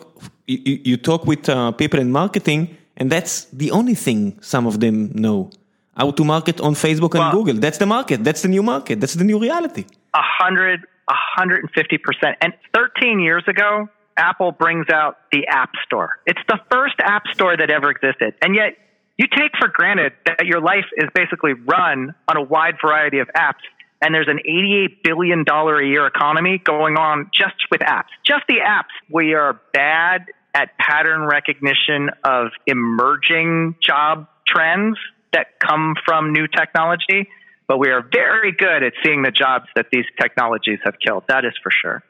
[0.47, 4.81] you, you talk with uh, people in marketing, and that's the only thing some of
[4.81, 5.51] them know.
[5.97, 7.57] How to market on Facebook and well, Google.
[7.65, 8.23] That's the market.
[8.23, 9.01] That's the new market.
[9.01, 9.85] That's the new reality.
[10.15, 12.37] A hundred, a hundred and fifty percent.
[12.41, 13.89] And thirteen years ago,
[14.19, 16.11] Apple brings out the App Store.
[16.27, 18.35] It's the first App Store that ever existed.
[18.43, 18.77] And yet
[19.17, 23.29] you take for granted that your life is basically run on a wide variety of
[23.37, 23.65] apps.
[24.01, 28.11] And there's an $88 billion a year economy going on just with apps.
[28.25, 28.95] Just the apps.
[29.11, 34.99] We are bad at pattern recognition of emerging job trends
[35.33, 37.29] that come from new technology,
[37.67, 41.25] but we are very good at seeing the jobs that these technologies have killed.
[41.29, 42.03] That is for sure.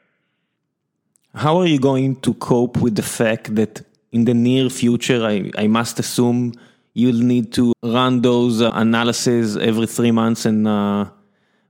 [1.33, 5.51] How are you going to cope with the fact that in the near future, I,
[5.57, 6.53] I must assume
[6.93, 11.05] you'll need to run those uh, analyses every three months and uh,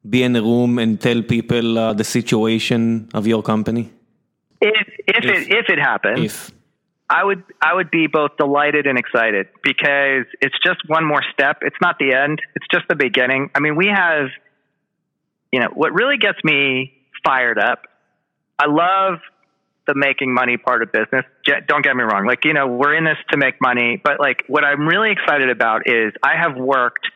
[0.10, 3.92] be in a room and tell people uh, the situation of your company?
[4.62, 6.20] If, if, if, it, if it happens.
[6.20, 6.52] If.
[7.12, 11.58] I would I would be both delighted and excited because it's just one more step.
[11.64, 12.40] It's not the end.
[12.56, 13.50] It's just the beginning.
[13.56, 14.28] I mean, we have
[15.52, 16.94] you know, what really gets me
[17.24, 17.84] fired up.
[18.58, 19.20] I love
[19.90, 21.26] the making money part of business.
[21.68, 22.28] Don't get me wrong.
[22.28, 25.50] Like, you know, we're in this to make money, but like what I'm really excited
[25.50, 27.08] about is I have worked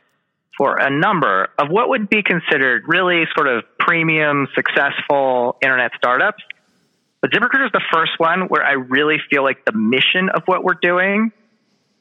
[0.57, 6.43] for a number of what would be considered really sort of premium, successful internet startups.
[7.21, 10.63] But ZipRecruiter is the first one where I really feel like the mission of what
[10.63, 11.31] we're doing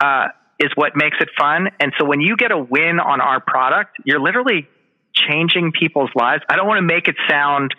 [0.00, 1.68] uh, is what makes it fun.
[1.80, 4.68] And so when you get a win on our product, you're literally
[5.14, 6.42] changing people's lives.
[6.48, 7.74] I don't want to make it sound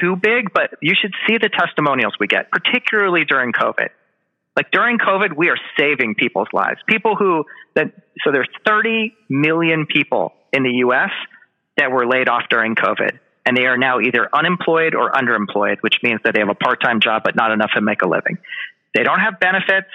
[0.00, 3.88] too big, but you should see the testimonials we get, particularly during COVID.
[4.56, 6.78] Like during COVID, we are saving people's lives.
[6.86, 11.10] People who that so there's 30 million people in the U.S.
[11.78, 15.94] that were laid off during COVID, and they are now either unemployed or underemployed, which
[16.02, 18.36] means that they have a part-time job but not enough to make a living.
[18.94, 19.88] They don't have benefits.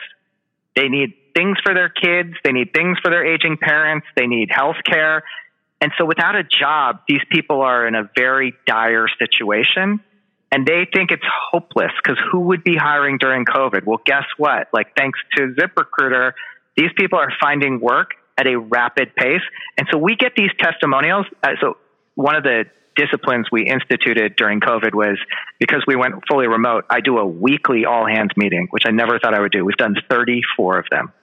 [0.75, 2.33] They need things for their kids.
[2.43, 4.07] They need things for their aging parents.
[4.15, 5.23] They need health care.
[5.79, 9.99] And so without a job, these people are in a very dire situation
[10.51, 13.85] and they think it's hopeless because who would be hiring during COVID?
[13.85, 14.69] Well, guess what?
[14.71, 16.33] Like, thanks to ZipRecruiter,
[16.75, 19.41] these people are finding work at a rapid pace.
[19.77, 21.25] And so we get these testimonials.
[21.43, 21.77] Uh, so
[22.15, 22.65] one of the
[22.95, 25.19] disciplines we instituted during COVID was
[25.59, 29.19] because we went fully remote, I do a weekly all hands meeting, which I never
[29.19, 29.65] thought I would do.
[29.65, 31.13] We've done 34 of them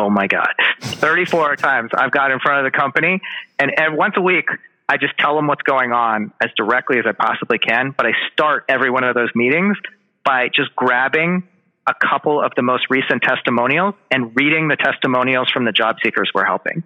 [0.00, 0.48] oh my God,
[0.80, 3.20] 34 times I've got in front of the company.
[3.58, 4.46] And, and once a week,
[4.88, 7.92] I just tell them what's going on as directly as I possibly can.
[7.96, 9.76] But I start every one of those meetings
[10.24, 11.42] by just grabbing
[11.86, 16.30] a couple of the most recent testimonials and reading the testimonials from the job seekers
[16.34, 16.84] we're helping.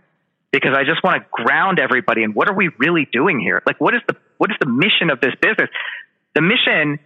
[0.52, 3.62] Because I just want to ground everybody in what are we really doing here?
[3.66, 5.70] Like, what is the, what is the mission of this business?
[6.34, 6.98] The mission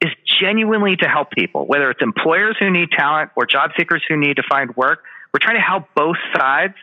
[0.00, 4.16] is genuinely to help people, whether it's employers who need talent or job seekers who
[4.16, 5.04] need to find work
[5.34, 6.74] we're trying to help both sides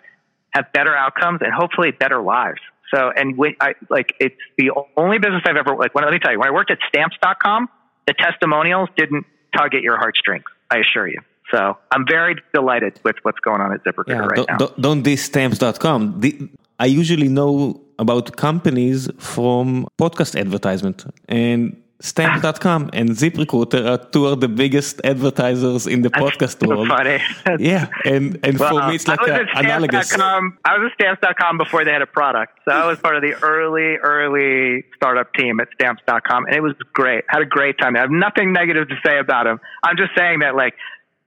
[0.51, 2.59] have better outcomes and hopefully better lives.
[2.93, 6.19] So, and we, I, like, it's the only business I've ever, like, when, let me
[6.19, 7.69] tell you, when I worked at stamps.com,
[8.05, 9.25] the testimonials didn't
[9.57, 11.21] tug at your heartstrings, I assure you.
[11.51, 14.67] So I'm very delighted with what's going on at ZipRecruiter yeah, right don't, now.
[14.79, 16.19] Don't this stamps.com.
[16.19, 16.49] The,
[16.79, 21.05] I usually know about companies from podcast advertisement.
[21.29, 26.67] And Stamps.com and ZipRecruiter are two of the biggest advertisers in the That's podcast so
[26.67, 26.87] world.
[26.87, 27.19] funny.
[27.63, 30.07] Yeah, and and Well, for me it's like I was a, analogous.
[30.09, 30.57] Stamps.com.
[30.65, 32.59] I was at Stamps.com before they had a product.
[32.65, 36.73] So I was part of the early, early startup team at Stamps.com, and it was
[36.93, 37.23] great.
[37.27, 37.95] Had a great time.
[37.95, 39.59] I have nothing negative to say about them.
[39.83, 40.73] I'm just saying that, like,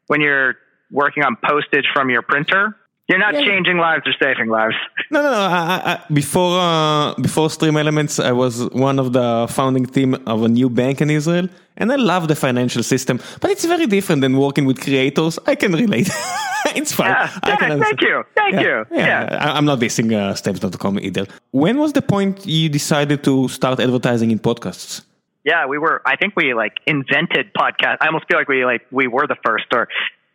[0.09, 0.57] when you're
[0.91, 2.77] working on postage from your printer,
[3.09, 3.45] you're not Yeah.
[3.49, 4.77] changing lives or saving lives.
[5.11, 5.37] No, no, no.
[5.37, 10.43] I, I, I- before uh, before StreamElements, I was one of the founding team of
[10.43, 13.21] a new bank in Israel, and I love the financial system.
[13.41, 15.39] But it's very different than working with creators.
[15.47, 16.09] I can relate.
[16.81, 17.11] it's fine.
[17.11, 18.01] Yeah, I yeah, thank understand.
[18.01, 18.77] you, thank Yeah, you.
[18.91, 19.45] Yeah, Yeah.
[19.47, 21.27] I, I'm not dissing uh, Stamps.com either.
[21.51, 25.03] When was the point you decided to start advertising in podcasts?
[25.45, 26.01] Yeah, we were.
[26.07, 27.99] I think we like invented podcast.
[28.01, 29.67] I almost feel like we like we were the first.
[29.75, 29.89] Or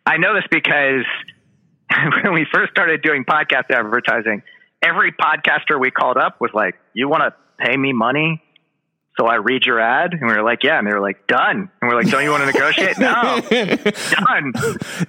[0.06, 1.04] I know this because
[2.24, 4.42] when we first started doing podcast advertising,
[4.82, 7.34] every podcaster we called up was like, "You want to
[7.64, 8.42] pay me money?"
[9.18, 11.68] So I read your ad, and we were like, "Yeah," and they were like, "Done."
[11.82, 13.12] And we're like, "Don't you want to negotiate?" no,
[13.50, 14.52] done.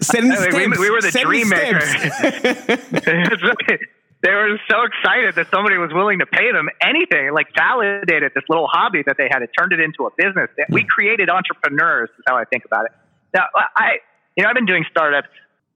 [0.02, 1.80] Send I mean, we- we were the Send dream maker.
[4.24, 8.44] they were so excited that somebody was willing to pay them anything, like validated this
[8.50, 9.42] little hobby that they had.
[9.44, 10.50] It turned it into a business.
[10.70, 12.10] We created entrepreneurs.
[12.18, 12.92] Is how I think about it.
[13.34, 14.00] Now, I,
[14.36, 15.30] you know, I've been doing startups.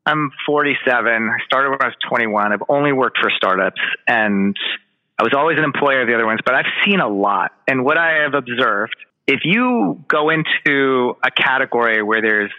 [0.06, 1.30] I'm 47.
[1.30, 2.54] I started when I was 21.
[2.54, 4.56] I've only worked for startups, and
[5.18, 6.42] I was always an employer of the other ones.
[6.46, 8.96] But I've seen a lot, and what I have observed,
[9.26, 12.52] if you go into a category where there's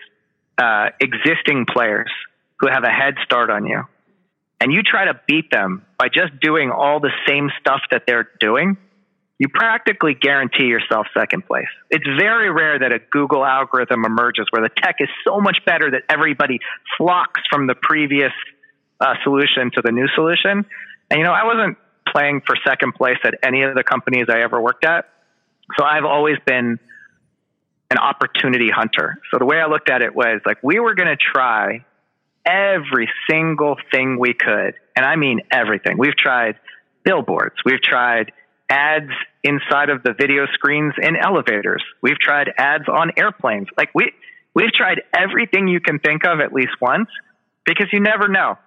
[0.59, 2.11] uh, existing players
[2.59, 3.85] who have a head start on you,
[4.61, 8.29] and you try to beat them by just doing all the same stuff that they're
[8.41, 8.77] doing,
[9.39, 11.69] you practically guarantee yourself second place.
[11.91, 15.91] It's very rare that a Google algorithm emerges where the tech is so much better
[15.91, 16.59] that everybody
[16.97, 18.33] flocks from the previous
[19.01, 20.65] uh, solution to the new solution.
[21.11, 21.77] And you know, I wasn't
[22.09, 25.09] playing for second place at any of the companies I ever worked at.
[25.79, 26.79] So I've always been
[27.91, 29.19] an opportunity hunter.
[29.31, 31.85] So the way I looked at it was like we were going to try
[32.45, 34.75] every single thing we could.
[34.97, 35.99] And I mean everything.
[35.99, 36.59] We've tried
[37.05, 37.57] billboards.
[37.65, 38.33] We've tried
[38.69, 39.11] ads
[39.45, 41.83] inside of the video screens in elevators.
[42.03, 43.69] We've tried ads on airplanes.
[43.77, 44.13] Like we
[44.55, 47.09] we've tried everything you can think of at least once
[47.65, 48.59] because you never know.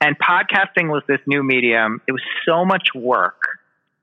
[0.00, 2.00] And podcasting was this new medium.
[2.08, 3.40] It was so much work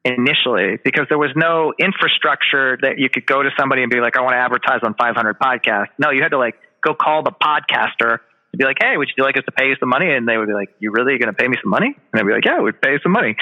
[0.05, 4.15] initially because there was no infrastructure that you could go to somebody and be like,
[4.15, 5.91] I want to advertise on 500 podcasts.
[5.97, 8.19] No, you had to like go call the podcaster
[8.51, 10.09] and be like, Hey, would you like us to pay you some money?
[10.09, 11.87] And they would be like, You really going to pay me some money?
[12.13, 13.35] And I'd be like, Yeah, we'd pay you some money.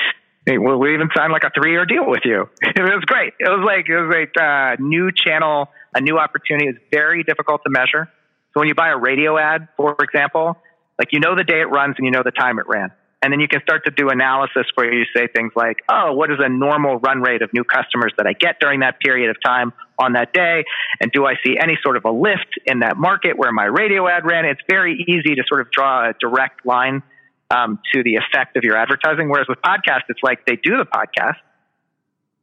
[0.48, 2.48] Hey, well, we even signed like a three year deal with you.
[2.62, 3.34] it was great.
[3.38, 6.70] It was like, it was like a new channel, a new opportunity.
[6.70, 8.08] It's very difficult to measure.
[8.54, 10.56] So when you buy a radio ad, for example,
[10.98, 12.92] like you know the day it runs and you know the time it ran.
[13.22, 16.32] And then you can start to do analysis where you say things like, oh, what
[16.32, 19.36] is a normal run rate of new customers that I get during that period of
[19.44, 20.64] time on that day?
[21.02, 24.08] And do I see any sort of a lift in that market where my radio
[24.08, 24.46] ad ran?
[24.46, 27.04] It's very easy to sort of draw a direct line
[27.50, 29.30] um, to the effect of your advertising.
[29.30, 31.38] Whereas with podcasts, it's like they do the podcast.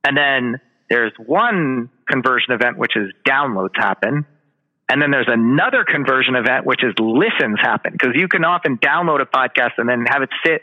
[0.06, 4.26] And then there's one conversion event, which is downloads happen.
[4.88, 9.22] And then there's another conversion event, which is listens happen because you can often download
[9.22, 10.62] a podcast and then have it sit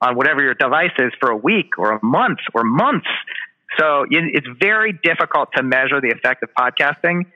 [0.00, 3.08] on whatever your device is for a week or a month or months.
[3.78, 7.26] So it's very difficult to measure the effect of podcasting.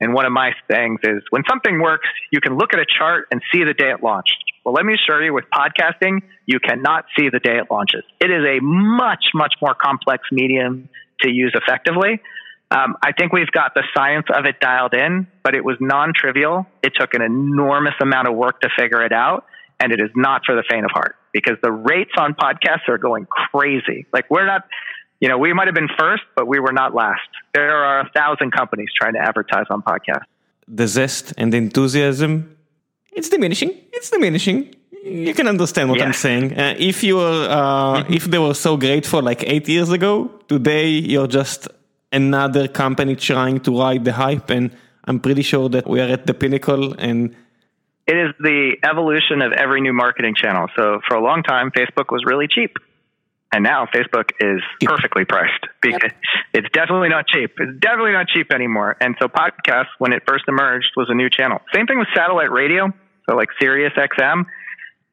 [0.00, 3.26] And one of my things is when something works, you can look at a chart
[3.30, 4.36] and see the day it launched.
[4.64, 8.02] Well, let me assure you with podcasting, you cannot see the day it launches.
[8.20, 10.88] It is a much, much more complex medium
[11.20, 12.20] to use effectively.
[12.70, 16.12] Um, I think we've got the science of it dialed in, but it was non
[16.16, 16.66] trivial.
[16.82, 19.44] It took an enormous amount of work to figure it out.
[19.80, 22.96] And it is not for the faint of heart because the rates on podcasts are
[22.96, 24.06] going crazy.
[24.12, 24.62] Like, we're not,
[25.24, 27.30] you know, we might have been first, but we were not last.
[27.54, 30.28] There are a thousand companies trying to advertise on podcasts.
[30.68, 32.54] The zest and the enthusiasm,
[33.10, 33.70] it's diminishing.
[33.94, 34.58] It's diminishing.
[35.02, 36.02] You can understand what.
[36.02, 36.52] I'm saying.
[36.52, 40.30] Uh, if you were, uh, if they were so great for like eight years ago,
[40.46, 41.68] today you're just
[42.12, 46.26] another company trying to ride the hype, and I'm pretty sure that we are at
[46.26, 46.92] the pinnacle.
[46.98, 47.34] And
[48.06, 50.66] It is the evolution of every new marketing channel.
[50.76, 52.76] So for a long time, Facebook was really cheap.
[53.52, 56.10] And now Facebook is perfectly priced because
[56.52, 57.52] it's definitely not cheap.
[57.56, 58.96] It's definitely not cheap anymore.
[59.00, 61.58] And so podcasts, when it first emerged, was a new channel.
[61.72, 62.92] Same thing with satellite radio.
[63.28, 64.44] So like Sirius XM,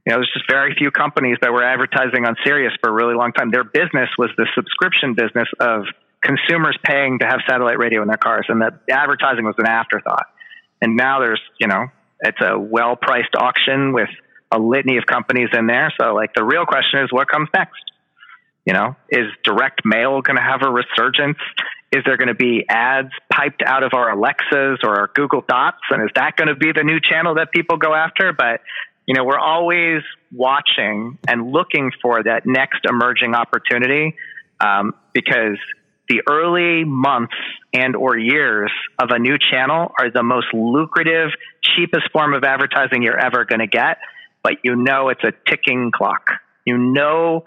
[0.06, 3.14] you know, there's just very few companies that were advertising on Sirius for a really
[3.14, 3.52] long time.
[3.52, 5.84] Their business was the subscription business of
[6.24, 10.26] consumers paying to have satellite radio in their cars, and the advertising was an afterthought.
[10.82, 11.86] And now there's, you know,
[12.22, 14.10] it's a well priced auction with
[14.52, 15.94] a litany of companies in there.
[16.02, 17.82] So, like, the real question is what comes next?
[18.66, 21.40] You know, is direct mail going to have a resurgence?
[21.92, 25.82] Is there going to be ads piped out of our Alexas or our Google Dots?
[25.90, 28.32] And is that going to be the new channel that people go after?
[28.34, 28.62] But,
[29.08, 30.02] you know, we're always
[30.32, 34.16] watching and looking for that next emerging opportunity
[34.62, 35.58] um, because
[36.08, 37.36] the early months
[37.74, 41.30] and or years of a new channel are the most lucrative,
[41.62, 43.98] cheapest form of advertising you're ever going to get.
[44.44, 46.30] But you know it's a ticking clock.
[46.66, 47.46] You know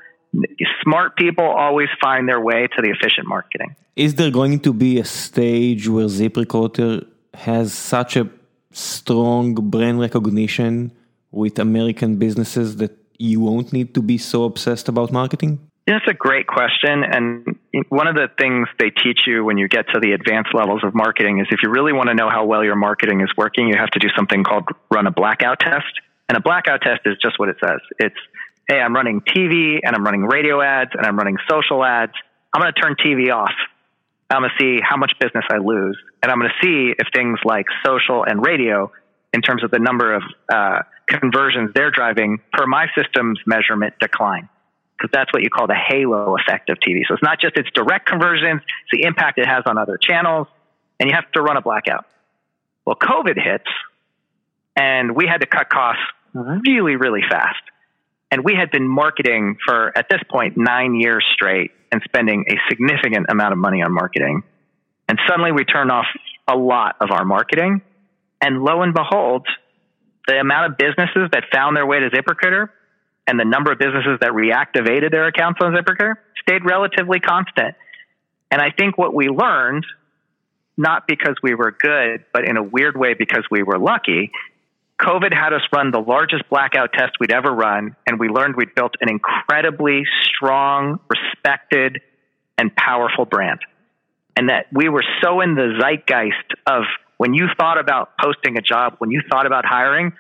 [0.83, 3.75] smart people always find their way to the efficient marketing.
[3.97, 8.29] Is there going to be a stage where ZipRecruiter has such a
[8.73, 10.93] strong brand recognition
[11.31, 15.59] with American businesses that you won't need to be so obsessed about marketing?
[15.87, 17.05] That's a great question.
[17.05, 17.59] And
[17.91, 20.95] one of the things they teach you when you get to the advanced levels of
[20.95, 23.77] marketing is if you really want to know how well your marketing is working, you
[23.79, 25.93] have to do something called run a blackout test.
[26.29, 27.81] And a blackout test is just what it says.
[27.99, 28.17] It's
[28.69, 32.13] hey, I'm running TV and I'm running radio ads and I'm running social ads.
[32.53, 33.53] I'm going to turn TV off.
[34.31, 35.99] I'm going to see how much business I lose.
[36.23, 38.91] And I'm going to see if things like social and radio,
[39.35, 44.49] in terms of the number of uh, conversions they're driving per my system's measurement, decline.
[44.97, 47.01] Because that's what you call the halo effect of TV.
[47.07, 50.47] So it's not just its direct conversions, it's the impact it has on other channels.
[51.01, 52.07] And you have to run a blackout.
[52.87, 53.65] Well, COVID hits,
[54.77, 56.03] and we had to cut costs
[56.33, 57.61] really, really fast.
[58.35, 62.57] And we had been marketing for, at this point, nine years straight and spending a
[62.69, 64.43] significant amount of money on marketing.
[65.09, 66.07] And suddenly we turned off
[66.49, 67.81] a lot of our marketing.
[68.43, 69.47] And lo and behold,
[70.27, 72.71] the amount of businesses that found their way to ZipRecruiter
[73.29, 77.77] and the number of businesses that reactivated their accounts on ZipRecruiter stayed relatively constant.
[78.51, 79.87] And I think what we learned,
[80.77, 84.33] not because we were good, but in a weird way because we were lucky,
[85.01, 88.75] COVID had us run the largest blackout test we'd ever run, and we learned we'd
[88.75, 92.01] built an incredibly strong, respected,
[92.57, 93.61] and powerful brand.
[94.37, 96.85] And that we were so in the zeitgeist of
[97.19, 100.13] when you thought about posting a job, when you thought about hiring,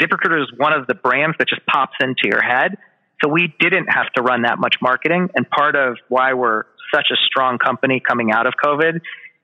[0.00, 2.76] ZipRecruiter is one of the brands that just pops into your head.
[3.22, 5.28] So we didn't have to run that much marketing.
[5.34, 6.64] And part of why we're
[6.94, 9.00] such a strong company coming out of COVID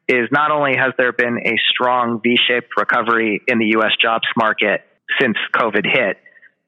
[0.09, 3.93] is not only has there been a strong V-shaped recovery in the U.S.
[4.01, 4.83] jobs market
[5.21, 6.19] since COVID hit,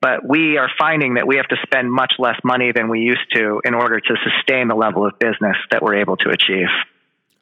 [0.01, 3.33] but we are finding that we have to spend much less money than we used
[3.35, 6.69] to in order to sustain the level of business that we're able to achieve.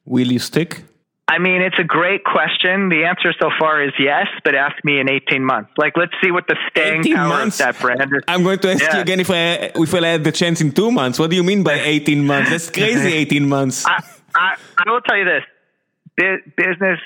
[0.04, 0.82] Will you stick?
[1.28, 2.88] I mean, it's a great question.
[2.88, 5.72] The answer so far is yes, but ask me in 18 months.
[5.76, 7.58] Like, let's see what the staying power months?
[7.58, 8.22] of that brand is.
[8.28, 8.96] I'm going to ask yeah.
[8.96, 11.18] you again if I if I had the chance in two months.
[11.18, 12.50] What do you mean by 18 months?
[12.50, 13.84] That's crazy, 18 months.
[13.84, 14.04] I,
[14.36, 15.42] I, I will tell you this
[16.16, 17.00] business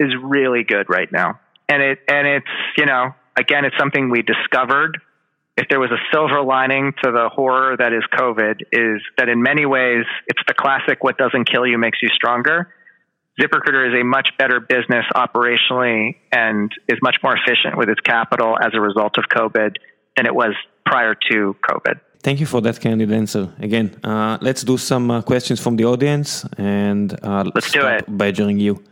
[0.00, 1.40] is really good right now.
[1.68, 2.46] And it, and it's,
[2.76, 5.00] you know, again, it's something we discovered.
[5.56, 9.40] If there was a silver lining to the horror that is COVID, is that in
[9.42, 12.74] many ways, it's the classic what doesn't kill you makes you stronger.
[13.40, 18.56] ZipRecruiter is a much better business operationally and is much more efficient with its capital
[18.60, 19.76] as a result of COVID
[20.16, 20.54] than it was
[20.86, 22.00] prior to COVID.
[22.24, 23.50] Thank you for that candid answer.
[23.58, 28.04] Again, uh, let's do some uh, questions from the audience and uh, let's do it.
[28.08, 28.82] Badgering you.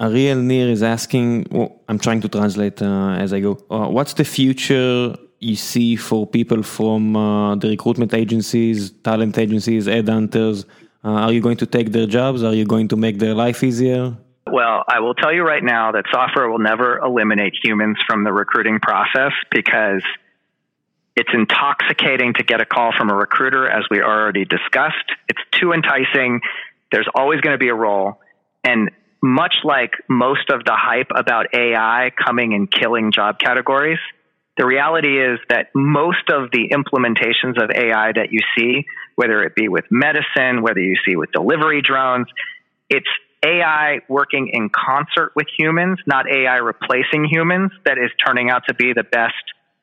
[0.00, 3.64] Ariel Nir is asking, well, I'm trying to translate uh, as I go.
[3.70, 9.86] Uh, what's the future you see for people from uh, the recruitment agencies, talent agencies,
[9.86, 10.66] ad hunters?
[11.04, 12.42] are you going to take their jobs?
[12.42, 14.16] Are you going to make their life easier?
[14.50, 18.32] Well, I will tell you right now that software will never eliminate humans from the
[18.32, 20.02] recruiting process because
[21.16, 24.96] it's intoxicating to get a call from a recruiter, as we already discussed.
[25.28, 26.40] It's too enticing.
[26.92, 28.20] There's always going to be a role.
[28.64, 28.90] And
[29.22, 33.98] much like most of the hype about AI coming and killing job categories,
[34.56, 38.84] the reality is that most of the implementations of AI that you see,
[39.16, 42.26] whether it be with medicine, whether you see with delivery drones,
[42.88, 43.08] it's
[43.44, 48.74] AI working in concert with humans, not AI replacing humans, that is turning out to
[48.74, 49.34] be the best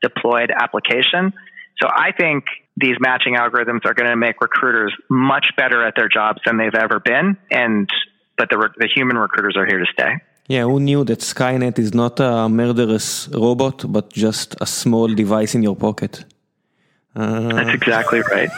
[0.02, 1.34] deployed application.
[1.82, 2.46] So I think
[2.76, 6.76] these matching algorithms are going to make recruiters much better at their jobs than they've
[6.76, 7.38] ever been.
[7.52, 7.90] And
[8.38, 10.14] but the the human recruiters are here to stay.
[10.48, 15.54] Yeah, who knew that Skynet is not a murderous robot, but just a small device
[15.56, 16.24] in your pocket?
[17.14, 18.50] Uh, That's exactly right.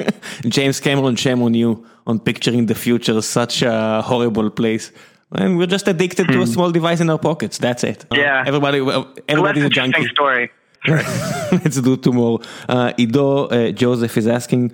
[0.42, 4.92] James Cameron, shame on you on picturing the future as such a horrible place.
[5.32, 6.32] And we're just addicted hmm.
[6.32, 6.52] to a hmm.
[6.52, 7.56] small device in our pockets.
[7.56, 8.04] That's it.
[8.12, 8.40] Yeah.
[8.40, 8.78] Uh, everybody,
[9.28, 10.08] everybody's a junkie.
[10.08, 10.50] story.
[10.88, 12.40] Let's do two more.
[12.68, 14.72] Uh, Ido uh, Joseph is asking,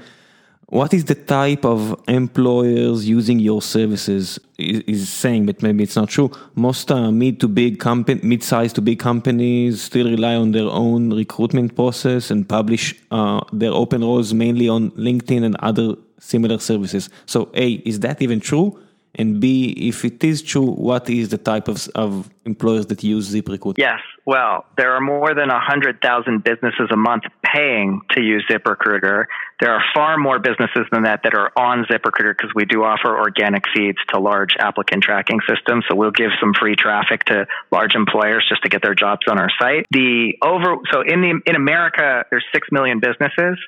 [0.67, 4.39] what is the type of employers using your services?
[4.59, 6.31] Is, is saying, but maybe it's not true.
[6.55, 11.13] Most uh, mid to big company, mid-sized to big companies still rely on their own
[11.13, 17.11] recruitment process and publish uh, their open roles mainly on LinkedIn and other similar services.
[17.27, 18.79] So, a is that even true?
[19.17, 23.33] And B, if it is true, what is the type of, of employers that use
[23.35, 23.79] ZipRecruiter?
[23.79, 24.01] Yes.
[24.27, 29.25] Well, there are more than 100,000 businesses a month paying to use ZipRecruiter.
[29.61, 33.17] There are far more businesses than that that are on ZipRecruiter because we do offer
[33.17, 35.85] organic feeds to large applicant tracking systems.
[35.89, 39.39] So we'll give some free traffic to large employers just to get their jobs on
[39.39, 39.87] our site.
[39.91, 43.59] The over so in the in America there's 6 million businesses.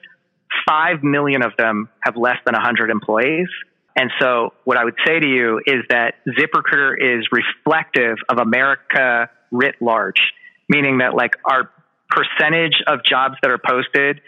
[0.69, 3.49] 5 million of them have less than 100 employees.
[3.99, 9.29] And so what I would say to you is that ZipRecruiter is reflective of America
[9.51, 10.21] writ large,
[10.69, 11.73] meaning that like our
[12.09, 14.21] percentage of jobs that are posted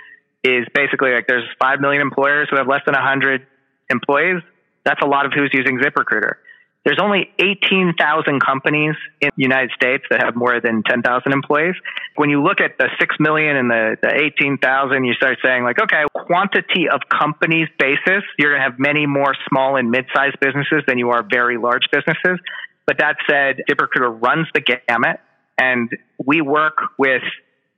[0.43, 3.47] is basically like there's 5 million employers who have less than 100
[3.91, 4.43] employees.
[4.85, 6.43] That's a lot of who's using ZipRecruiter.
[6.85, 11.75] There's only 18,000 companies in the United States that have more than 10,000 employees.
[12.17, 15.81] When you look at the 6 million and the, the 18,000, you start saying like,
[15.81, 20.83] okay, quantity of companies basis, you're going to have many more small and mid-sized businesses
[20.87, 22.41] than you are very large businesses.
[22.87, 25.21] But that said, ZipRecruiter runs the gamut
[25.59, 25.91] and
[26.25, 27.23] we work with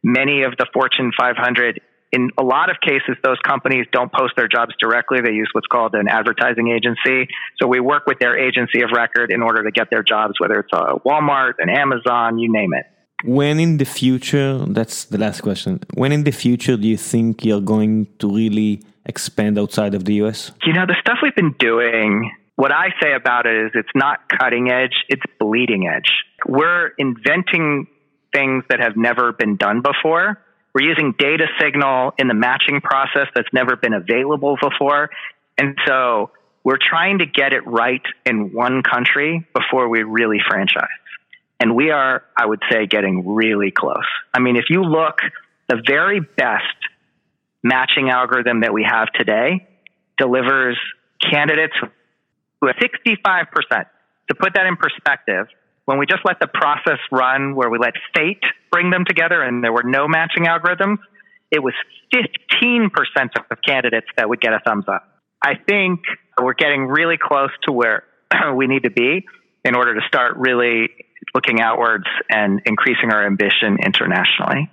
[0.05, 1.81] many of the Fortune 500
[2.13, 5.21] in a lot of cases, those companies don't post their jobs directly.
[5.23, 7.29] They use what's called an advertising agency.
[7.61, 10.61] So we work with their agency of record in order to get their jobs, whether
[10.61, 12.87] it's a Walmart, an Amazon, you name it.
[13.25, 15.81] When in the future, that's the last question.
[15.95, 20.15] When in the future do you think you're going to really expand outside of the
[20.25, 20.53] US?
[20.67, 24.29] You know, the stuff we've been doing, what I say about it is it's not
[24.29, 26.11] cutting edge, it's bleeding edge.
[26.47, 27.87] We're inventing
[28.35, 30.39] things that have never been done before
[30.75, 35.11] we're using data signal in the matching process that's never been available before.
[35.59, 36.31] And so
[36.65, 40.89] we're trying to get it right in one country before we really franchise.
[41.61, 44.07] And we are, I would say, getting really close.
[44.33, 45.19] I mean, if you look,
[45.69, 46.65] the very best
[47.63, 49.69] matching algorithm that we have today
[50.19, 50.79] delivers
[51.21, 51.91] candidates have
[52.63, 53.87] 65%.
[54.29, 55.47] To put that in perspective,
[55.85, 59.63] when we just let the process run where we let fate bring them together and
[59.63, 60.99] there were no matching algorithms,
[61.51, 61.75] it was
[62.15, 62.89] 15%
[63.51, 65.09] of candidates that would get a thumbs up.
[65.45, 66.01] I think
[66.41, 68.05] we're getting really close to where
[68.55, 69.25] we need to be
[69.65, 70.89] in order to start really
[71.35, 74.71] looking outwards and increasing our ambition internationally.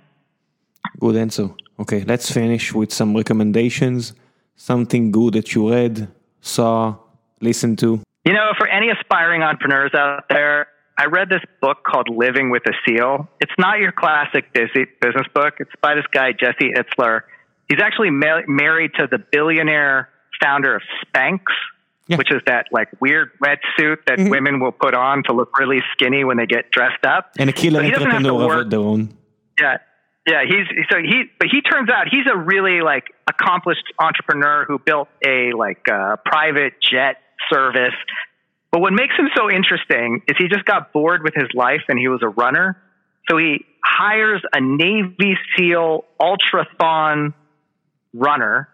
[0.98, 1.50] Good answer.
[1.78, 4.14] Okay, let's finish with some recommendations.
[4.56, 6.08] Something good that you read,
[6.40, 6.96] saw,
[7.40, 8.00] listened to.
[8.24, 10.68] You know, for any aspiring entrepreneurs out there,
[11.00, 13.26] I read this book called Living with a SEAL.
[13.40, 15.54] It's not your classic business book.
[15.58, 17.22] It's by this guy, Jesse Itzler.
[17.70, 20.10] He's actually ma- married to the billionaire
[20.42, 21.40] founder of Spanx,
[22.06, 22.18] yeah.
[22.18, 24.28] which is that like weird red suit that mm-hmm.
[24.28, 27.30] women will put on to look really skinny when they get dressed up.
[27.38, 29.16] And a killer so entrepreneur of their own.
[29.58, 29.78] Yeah.
[30.28, 34.78] Yeah, he's so he, but he turns out he's a really like accomplished entrepreneur who
[34.78, 37.16] built a like uh, private jet
[37.50, 37.94] service
[38.72, 41.98] but what makes him so interesting is he just got bored with his life and
[41.98, 42.80] he was a runner.
[43.28, 47.34] So he hires a Navy SEAL ultrathon
[48.14, 48.68] runner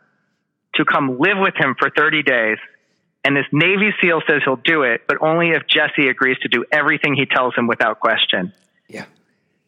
[0.74, 2.58] to come live with him for 30 days.
[3.24, 6.64] And this Navy SEAL says he'll do it, but only if Jesse agrees to do
[6.70, 8.52] everything he tells him without question.
[8.88, 9.06] Yeah.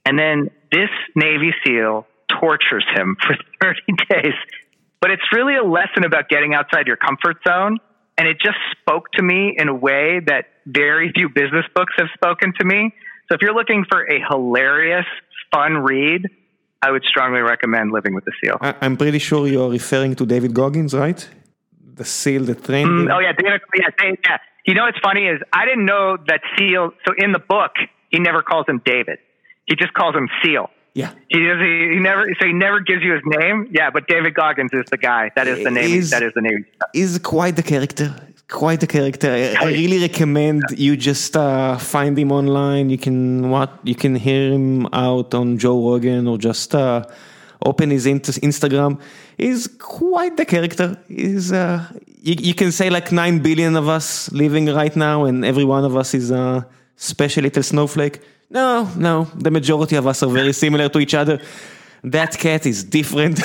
[0.05, 2.07] And then this Navy SEAL
[2.41, 4.35] tortures him for 30 days.
[5.01, 7.79] But it's really a lesson about getting outside your comfort zone
[8.19, 12.09] and it just spoke to me in a way that very few business books have
[12.15, 12.93] spoken to me.
[13.29, 15.07] So if you're looking for a hilarious,
[15.53, 16.23] fun read,
[16.83, 18.57] I would strongly recommend Living with the Seal.
[18.61, 21.21] I'm pretty sure you're referring to David Goggins, right?
[21.95, 23.09] The seal, the trained.
[23.09, 23.61] Mm, oh yeah, David.
[23.75, 24.37] Yeah, David, yeah.
[24.67, 26.91] You know what's funny is I didn't know that Seal.
[27.07, 27.73] So in the book,
[28.11, 29.19] he never calls him David.
[29.67, 30.71] He just calls him Seal.
[30.99, 31.13] Yeah.
[31.29, 33.59] He, he, he never so he never gives you his name.
[33.79, 35.31] Yeah, but David Goggins is the guy.
[35.37, 35.93] That is the name.
[36.01, 36.67] Is, that is the name.
[36.93, 38.09] Is quite the character.
[38.51, 39.31] Quite the character.
[39.31, 42.91] I, I really recommend you just uh, find him online.
[42.91, 43.17] You can
[43.55, 47.05] what you can hear him out on Joe Rogan or just uh,
[47.65, 49.01] open his Instagram.
[49.37, 50.87] He's quite the character.
[51.07, 51.87] He's uh,
[52.29, 55.85] you, you, can say like nine billion of us living right now, and every one
[55.85, 58.19] of us is a special little snowflake.
[58.51, 61.41] No, no, the majority of us are very similar to each other.
[62.05, 63.37] That cat is different.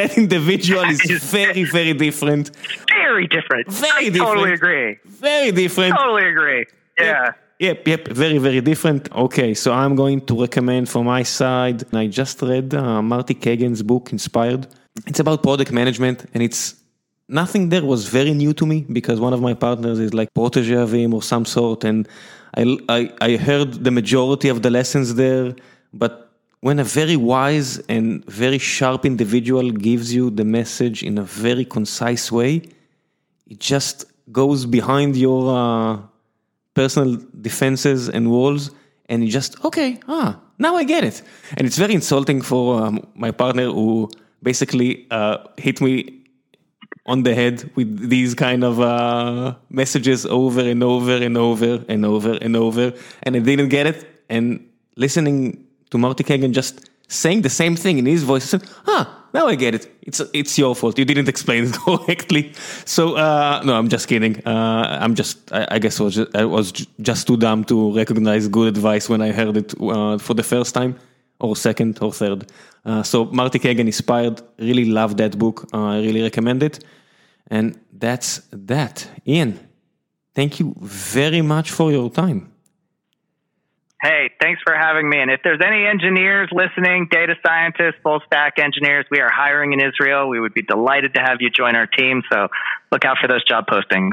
[0.00, 1.00] that individual is
[1.30, 2.50] very, very different.
[2.88, 3.68] Very different.
[3.68, 4.26] Very I different.
[4.26, 4.98] Totally agree.
[5.04, 5.94] Very different.
[5.96, 6.64] Totally agree.
[6.98, 7.32] Yeah.
[7.58, 9.10] Yep, yep, very, very different.
[9.12, 11.84] Okay, so I'm going to recommend from my side.
[11.94, 14.66] I just read uh, Marty Cagan's book, Inspired.
[15.06, 16.74] It's about product management, and it's
[17.28, 20.74] nothing there was very new to me because one of my partners is like protege
[20.74, 22.08] of him or some sort, and
[22.56, 25.54] I, I, I heard the majority of the lessons there,
[25.92, 31.22] but when a very wise and very sharp individual gives you the message in a
[31.22, 32.62] very concise way,
[33.46, 35.98] it just goes behind your uh,
[36.74, 38.70] personal defenses and walls,
[39.08, 41.22] and you just okay, ah, now I get it.
[41.56, 44.10] And it's very insulting for um, my partner who
[44.42, 46.25] basically uh, hit me
[47.06, 52.04] on the head with these kind of uh, messages over and over and over and
[52.04, 52.92] over and over,
[53.22, 54.06] and I didn't get it.
[54.28, 58.68] And listening to Marty Cagan just saying the same thing in his voice, I said,
[58.86, 59.88] "Ah, now I get it.
[60.02, 60.98] It's it's your fault.
[60.98, 62.52] You didn't explain it correctly."
[62.84, 64.44] So uh, no, I'm just kidding.
[64.44, 67.94] Uh, I'm just I, I guess I was just, I was just too dumb to
[67.94, 70.98] recognize good advice when I heard it uh, for the first time
[71.40, 72.50] or second or third.
[72.84, 74.40] Uh, so Marty Cagan inspired.
[74.58, 75.68] Really love that book.
[75.72, 76.84] Uh, I really recommend it.
[77.48, 79.08] And that's that.
[79.26, 79.58] Ian,
[80.34, 82.52] thank you very much for your time.
[84.02, 85.18] Hey, thanks for having me.
[85.18, 89.80] And if there's any engineers listening, data scientists, full stack engineers, we are hiring in
[89.80, 90.28] Israel.
[90.28, 92.22] We would be delighted to have you join our team.
[92.30, 92.48] So
[92.92, 94.12] look out for those job postings.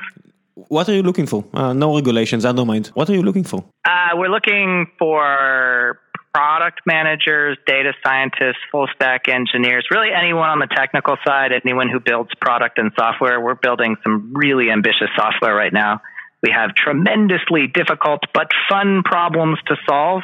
[0.55, 1.43] What are you looking for?
[1.53, 2.87] Uh, no regulations, I don't mind.
[2.93, 3.65] What are you looking for?
[3.85, 5.99] Uh, we're looking for
[6.33, 11.99] product managers, data scientists, full stack engineers, really anyone on the technical side, anyone who
[11.99, 13.39] builds product and software.
[13.39, 16.01] We're building some really ambitious software right now.
[16.41, 20.23] We have tremendously difficult but fun problems to solve,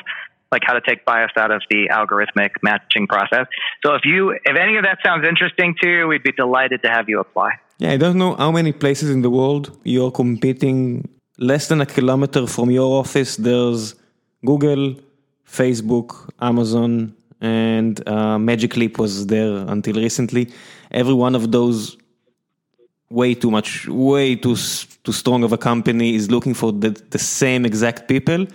[0.52, 3.46] like how to take bias out of the algorithmic matching process.
[3.86, 6.90] So if you if any of that sounds interesting to you, we'd be delighted to
[6.90, 7.52] have you apply.
[7.78, 11.08] Yeah, I don't know how many places in the world you're competing.
[11.38, 13.96] Less than a kilometer from your office, there's
[14.46, 14.96] Google,
[15.50, 20.52] Facebook, Amazon, and uh, Magic Leap was there until recently.
[20.92, 21.98] Every one of those
[23.10, 24.56] way too much, way too
[25.04, 28.46] too strong of a company is looking for the, the same exact people,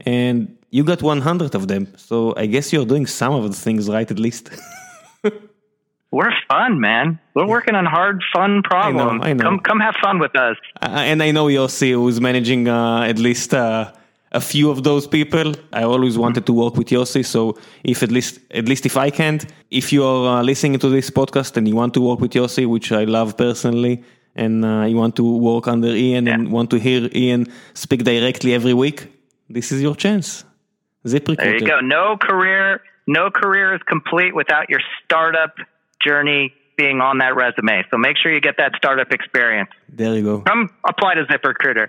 [0.00, 1.92] and you got 100 of them.
[1.96, 4.50] So I guess you're doing some of the things right, at least.
[6.10, 7.18] We're fun, man.
[7.34, 9.00] We're working on hard, fun problems.
[9.00, 9.44] I know, I know.
[9.44, 10.56] Come, come have fun with us.
[10.82, 13.54] Uh, and I know Yossi, who's managing uh, at least.
[13.54, 13.92] Uh,
[14.32, 15.54] a few of those people.
[15.72, 19.10] I always wanted to work with Yossi, so if at least at least if I
[19.10, 22.32] can't, if you are uh, listening to this podcast and you want to work with
[22.32, 24.02] Yossi, which I love personally,
[24.34, 26.34] and uh, you want to work under Ian yeah.
[26.34, 29.08] and want to hear Ian speak directly every week,
[29.48, 30.44] this is your chance.
[31.06, 31.36] ZipRecruiter.
[31.36, 31.80] There you go.
[31.80, 35.54] No career, no career is complete without your startup
[36.04, 37.84] journey being on that resume.
[37.90, 39.70] So make sure you get that startup experience.
[39.88, 40.40] There you go.
[40.40, 41.88] Come apply to ZipRecruiter.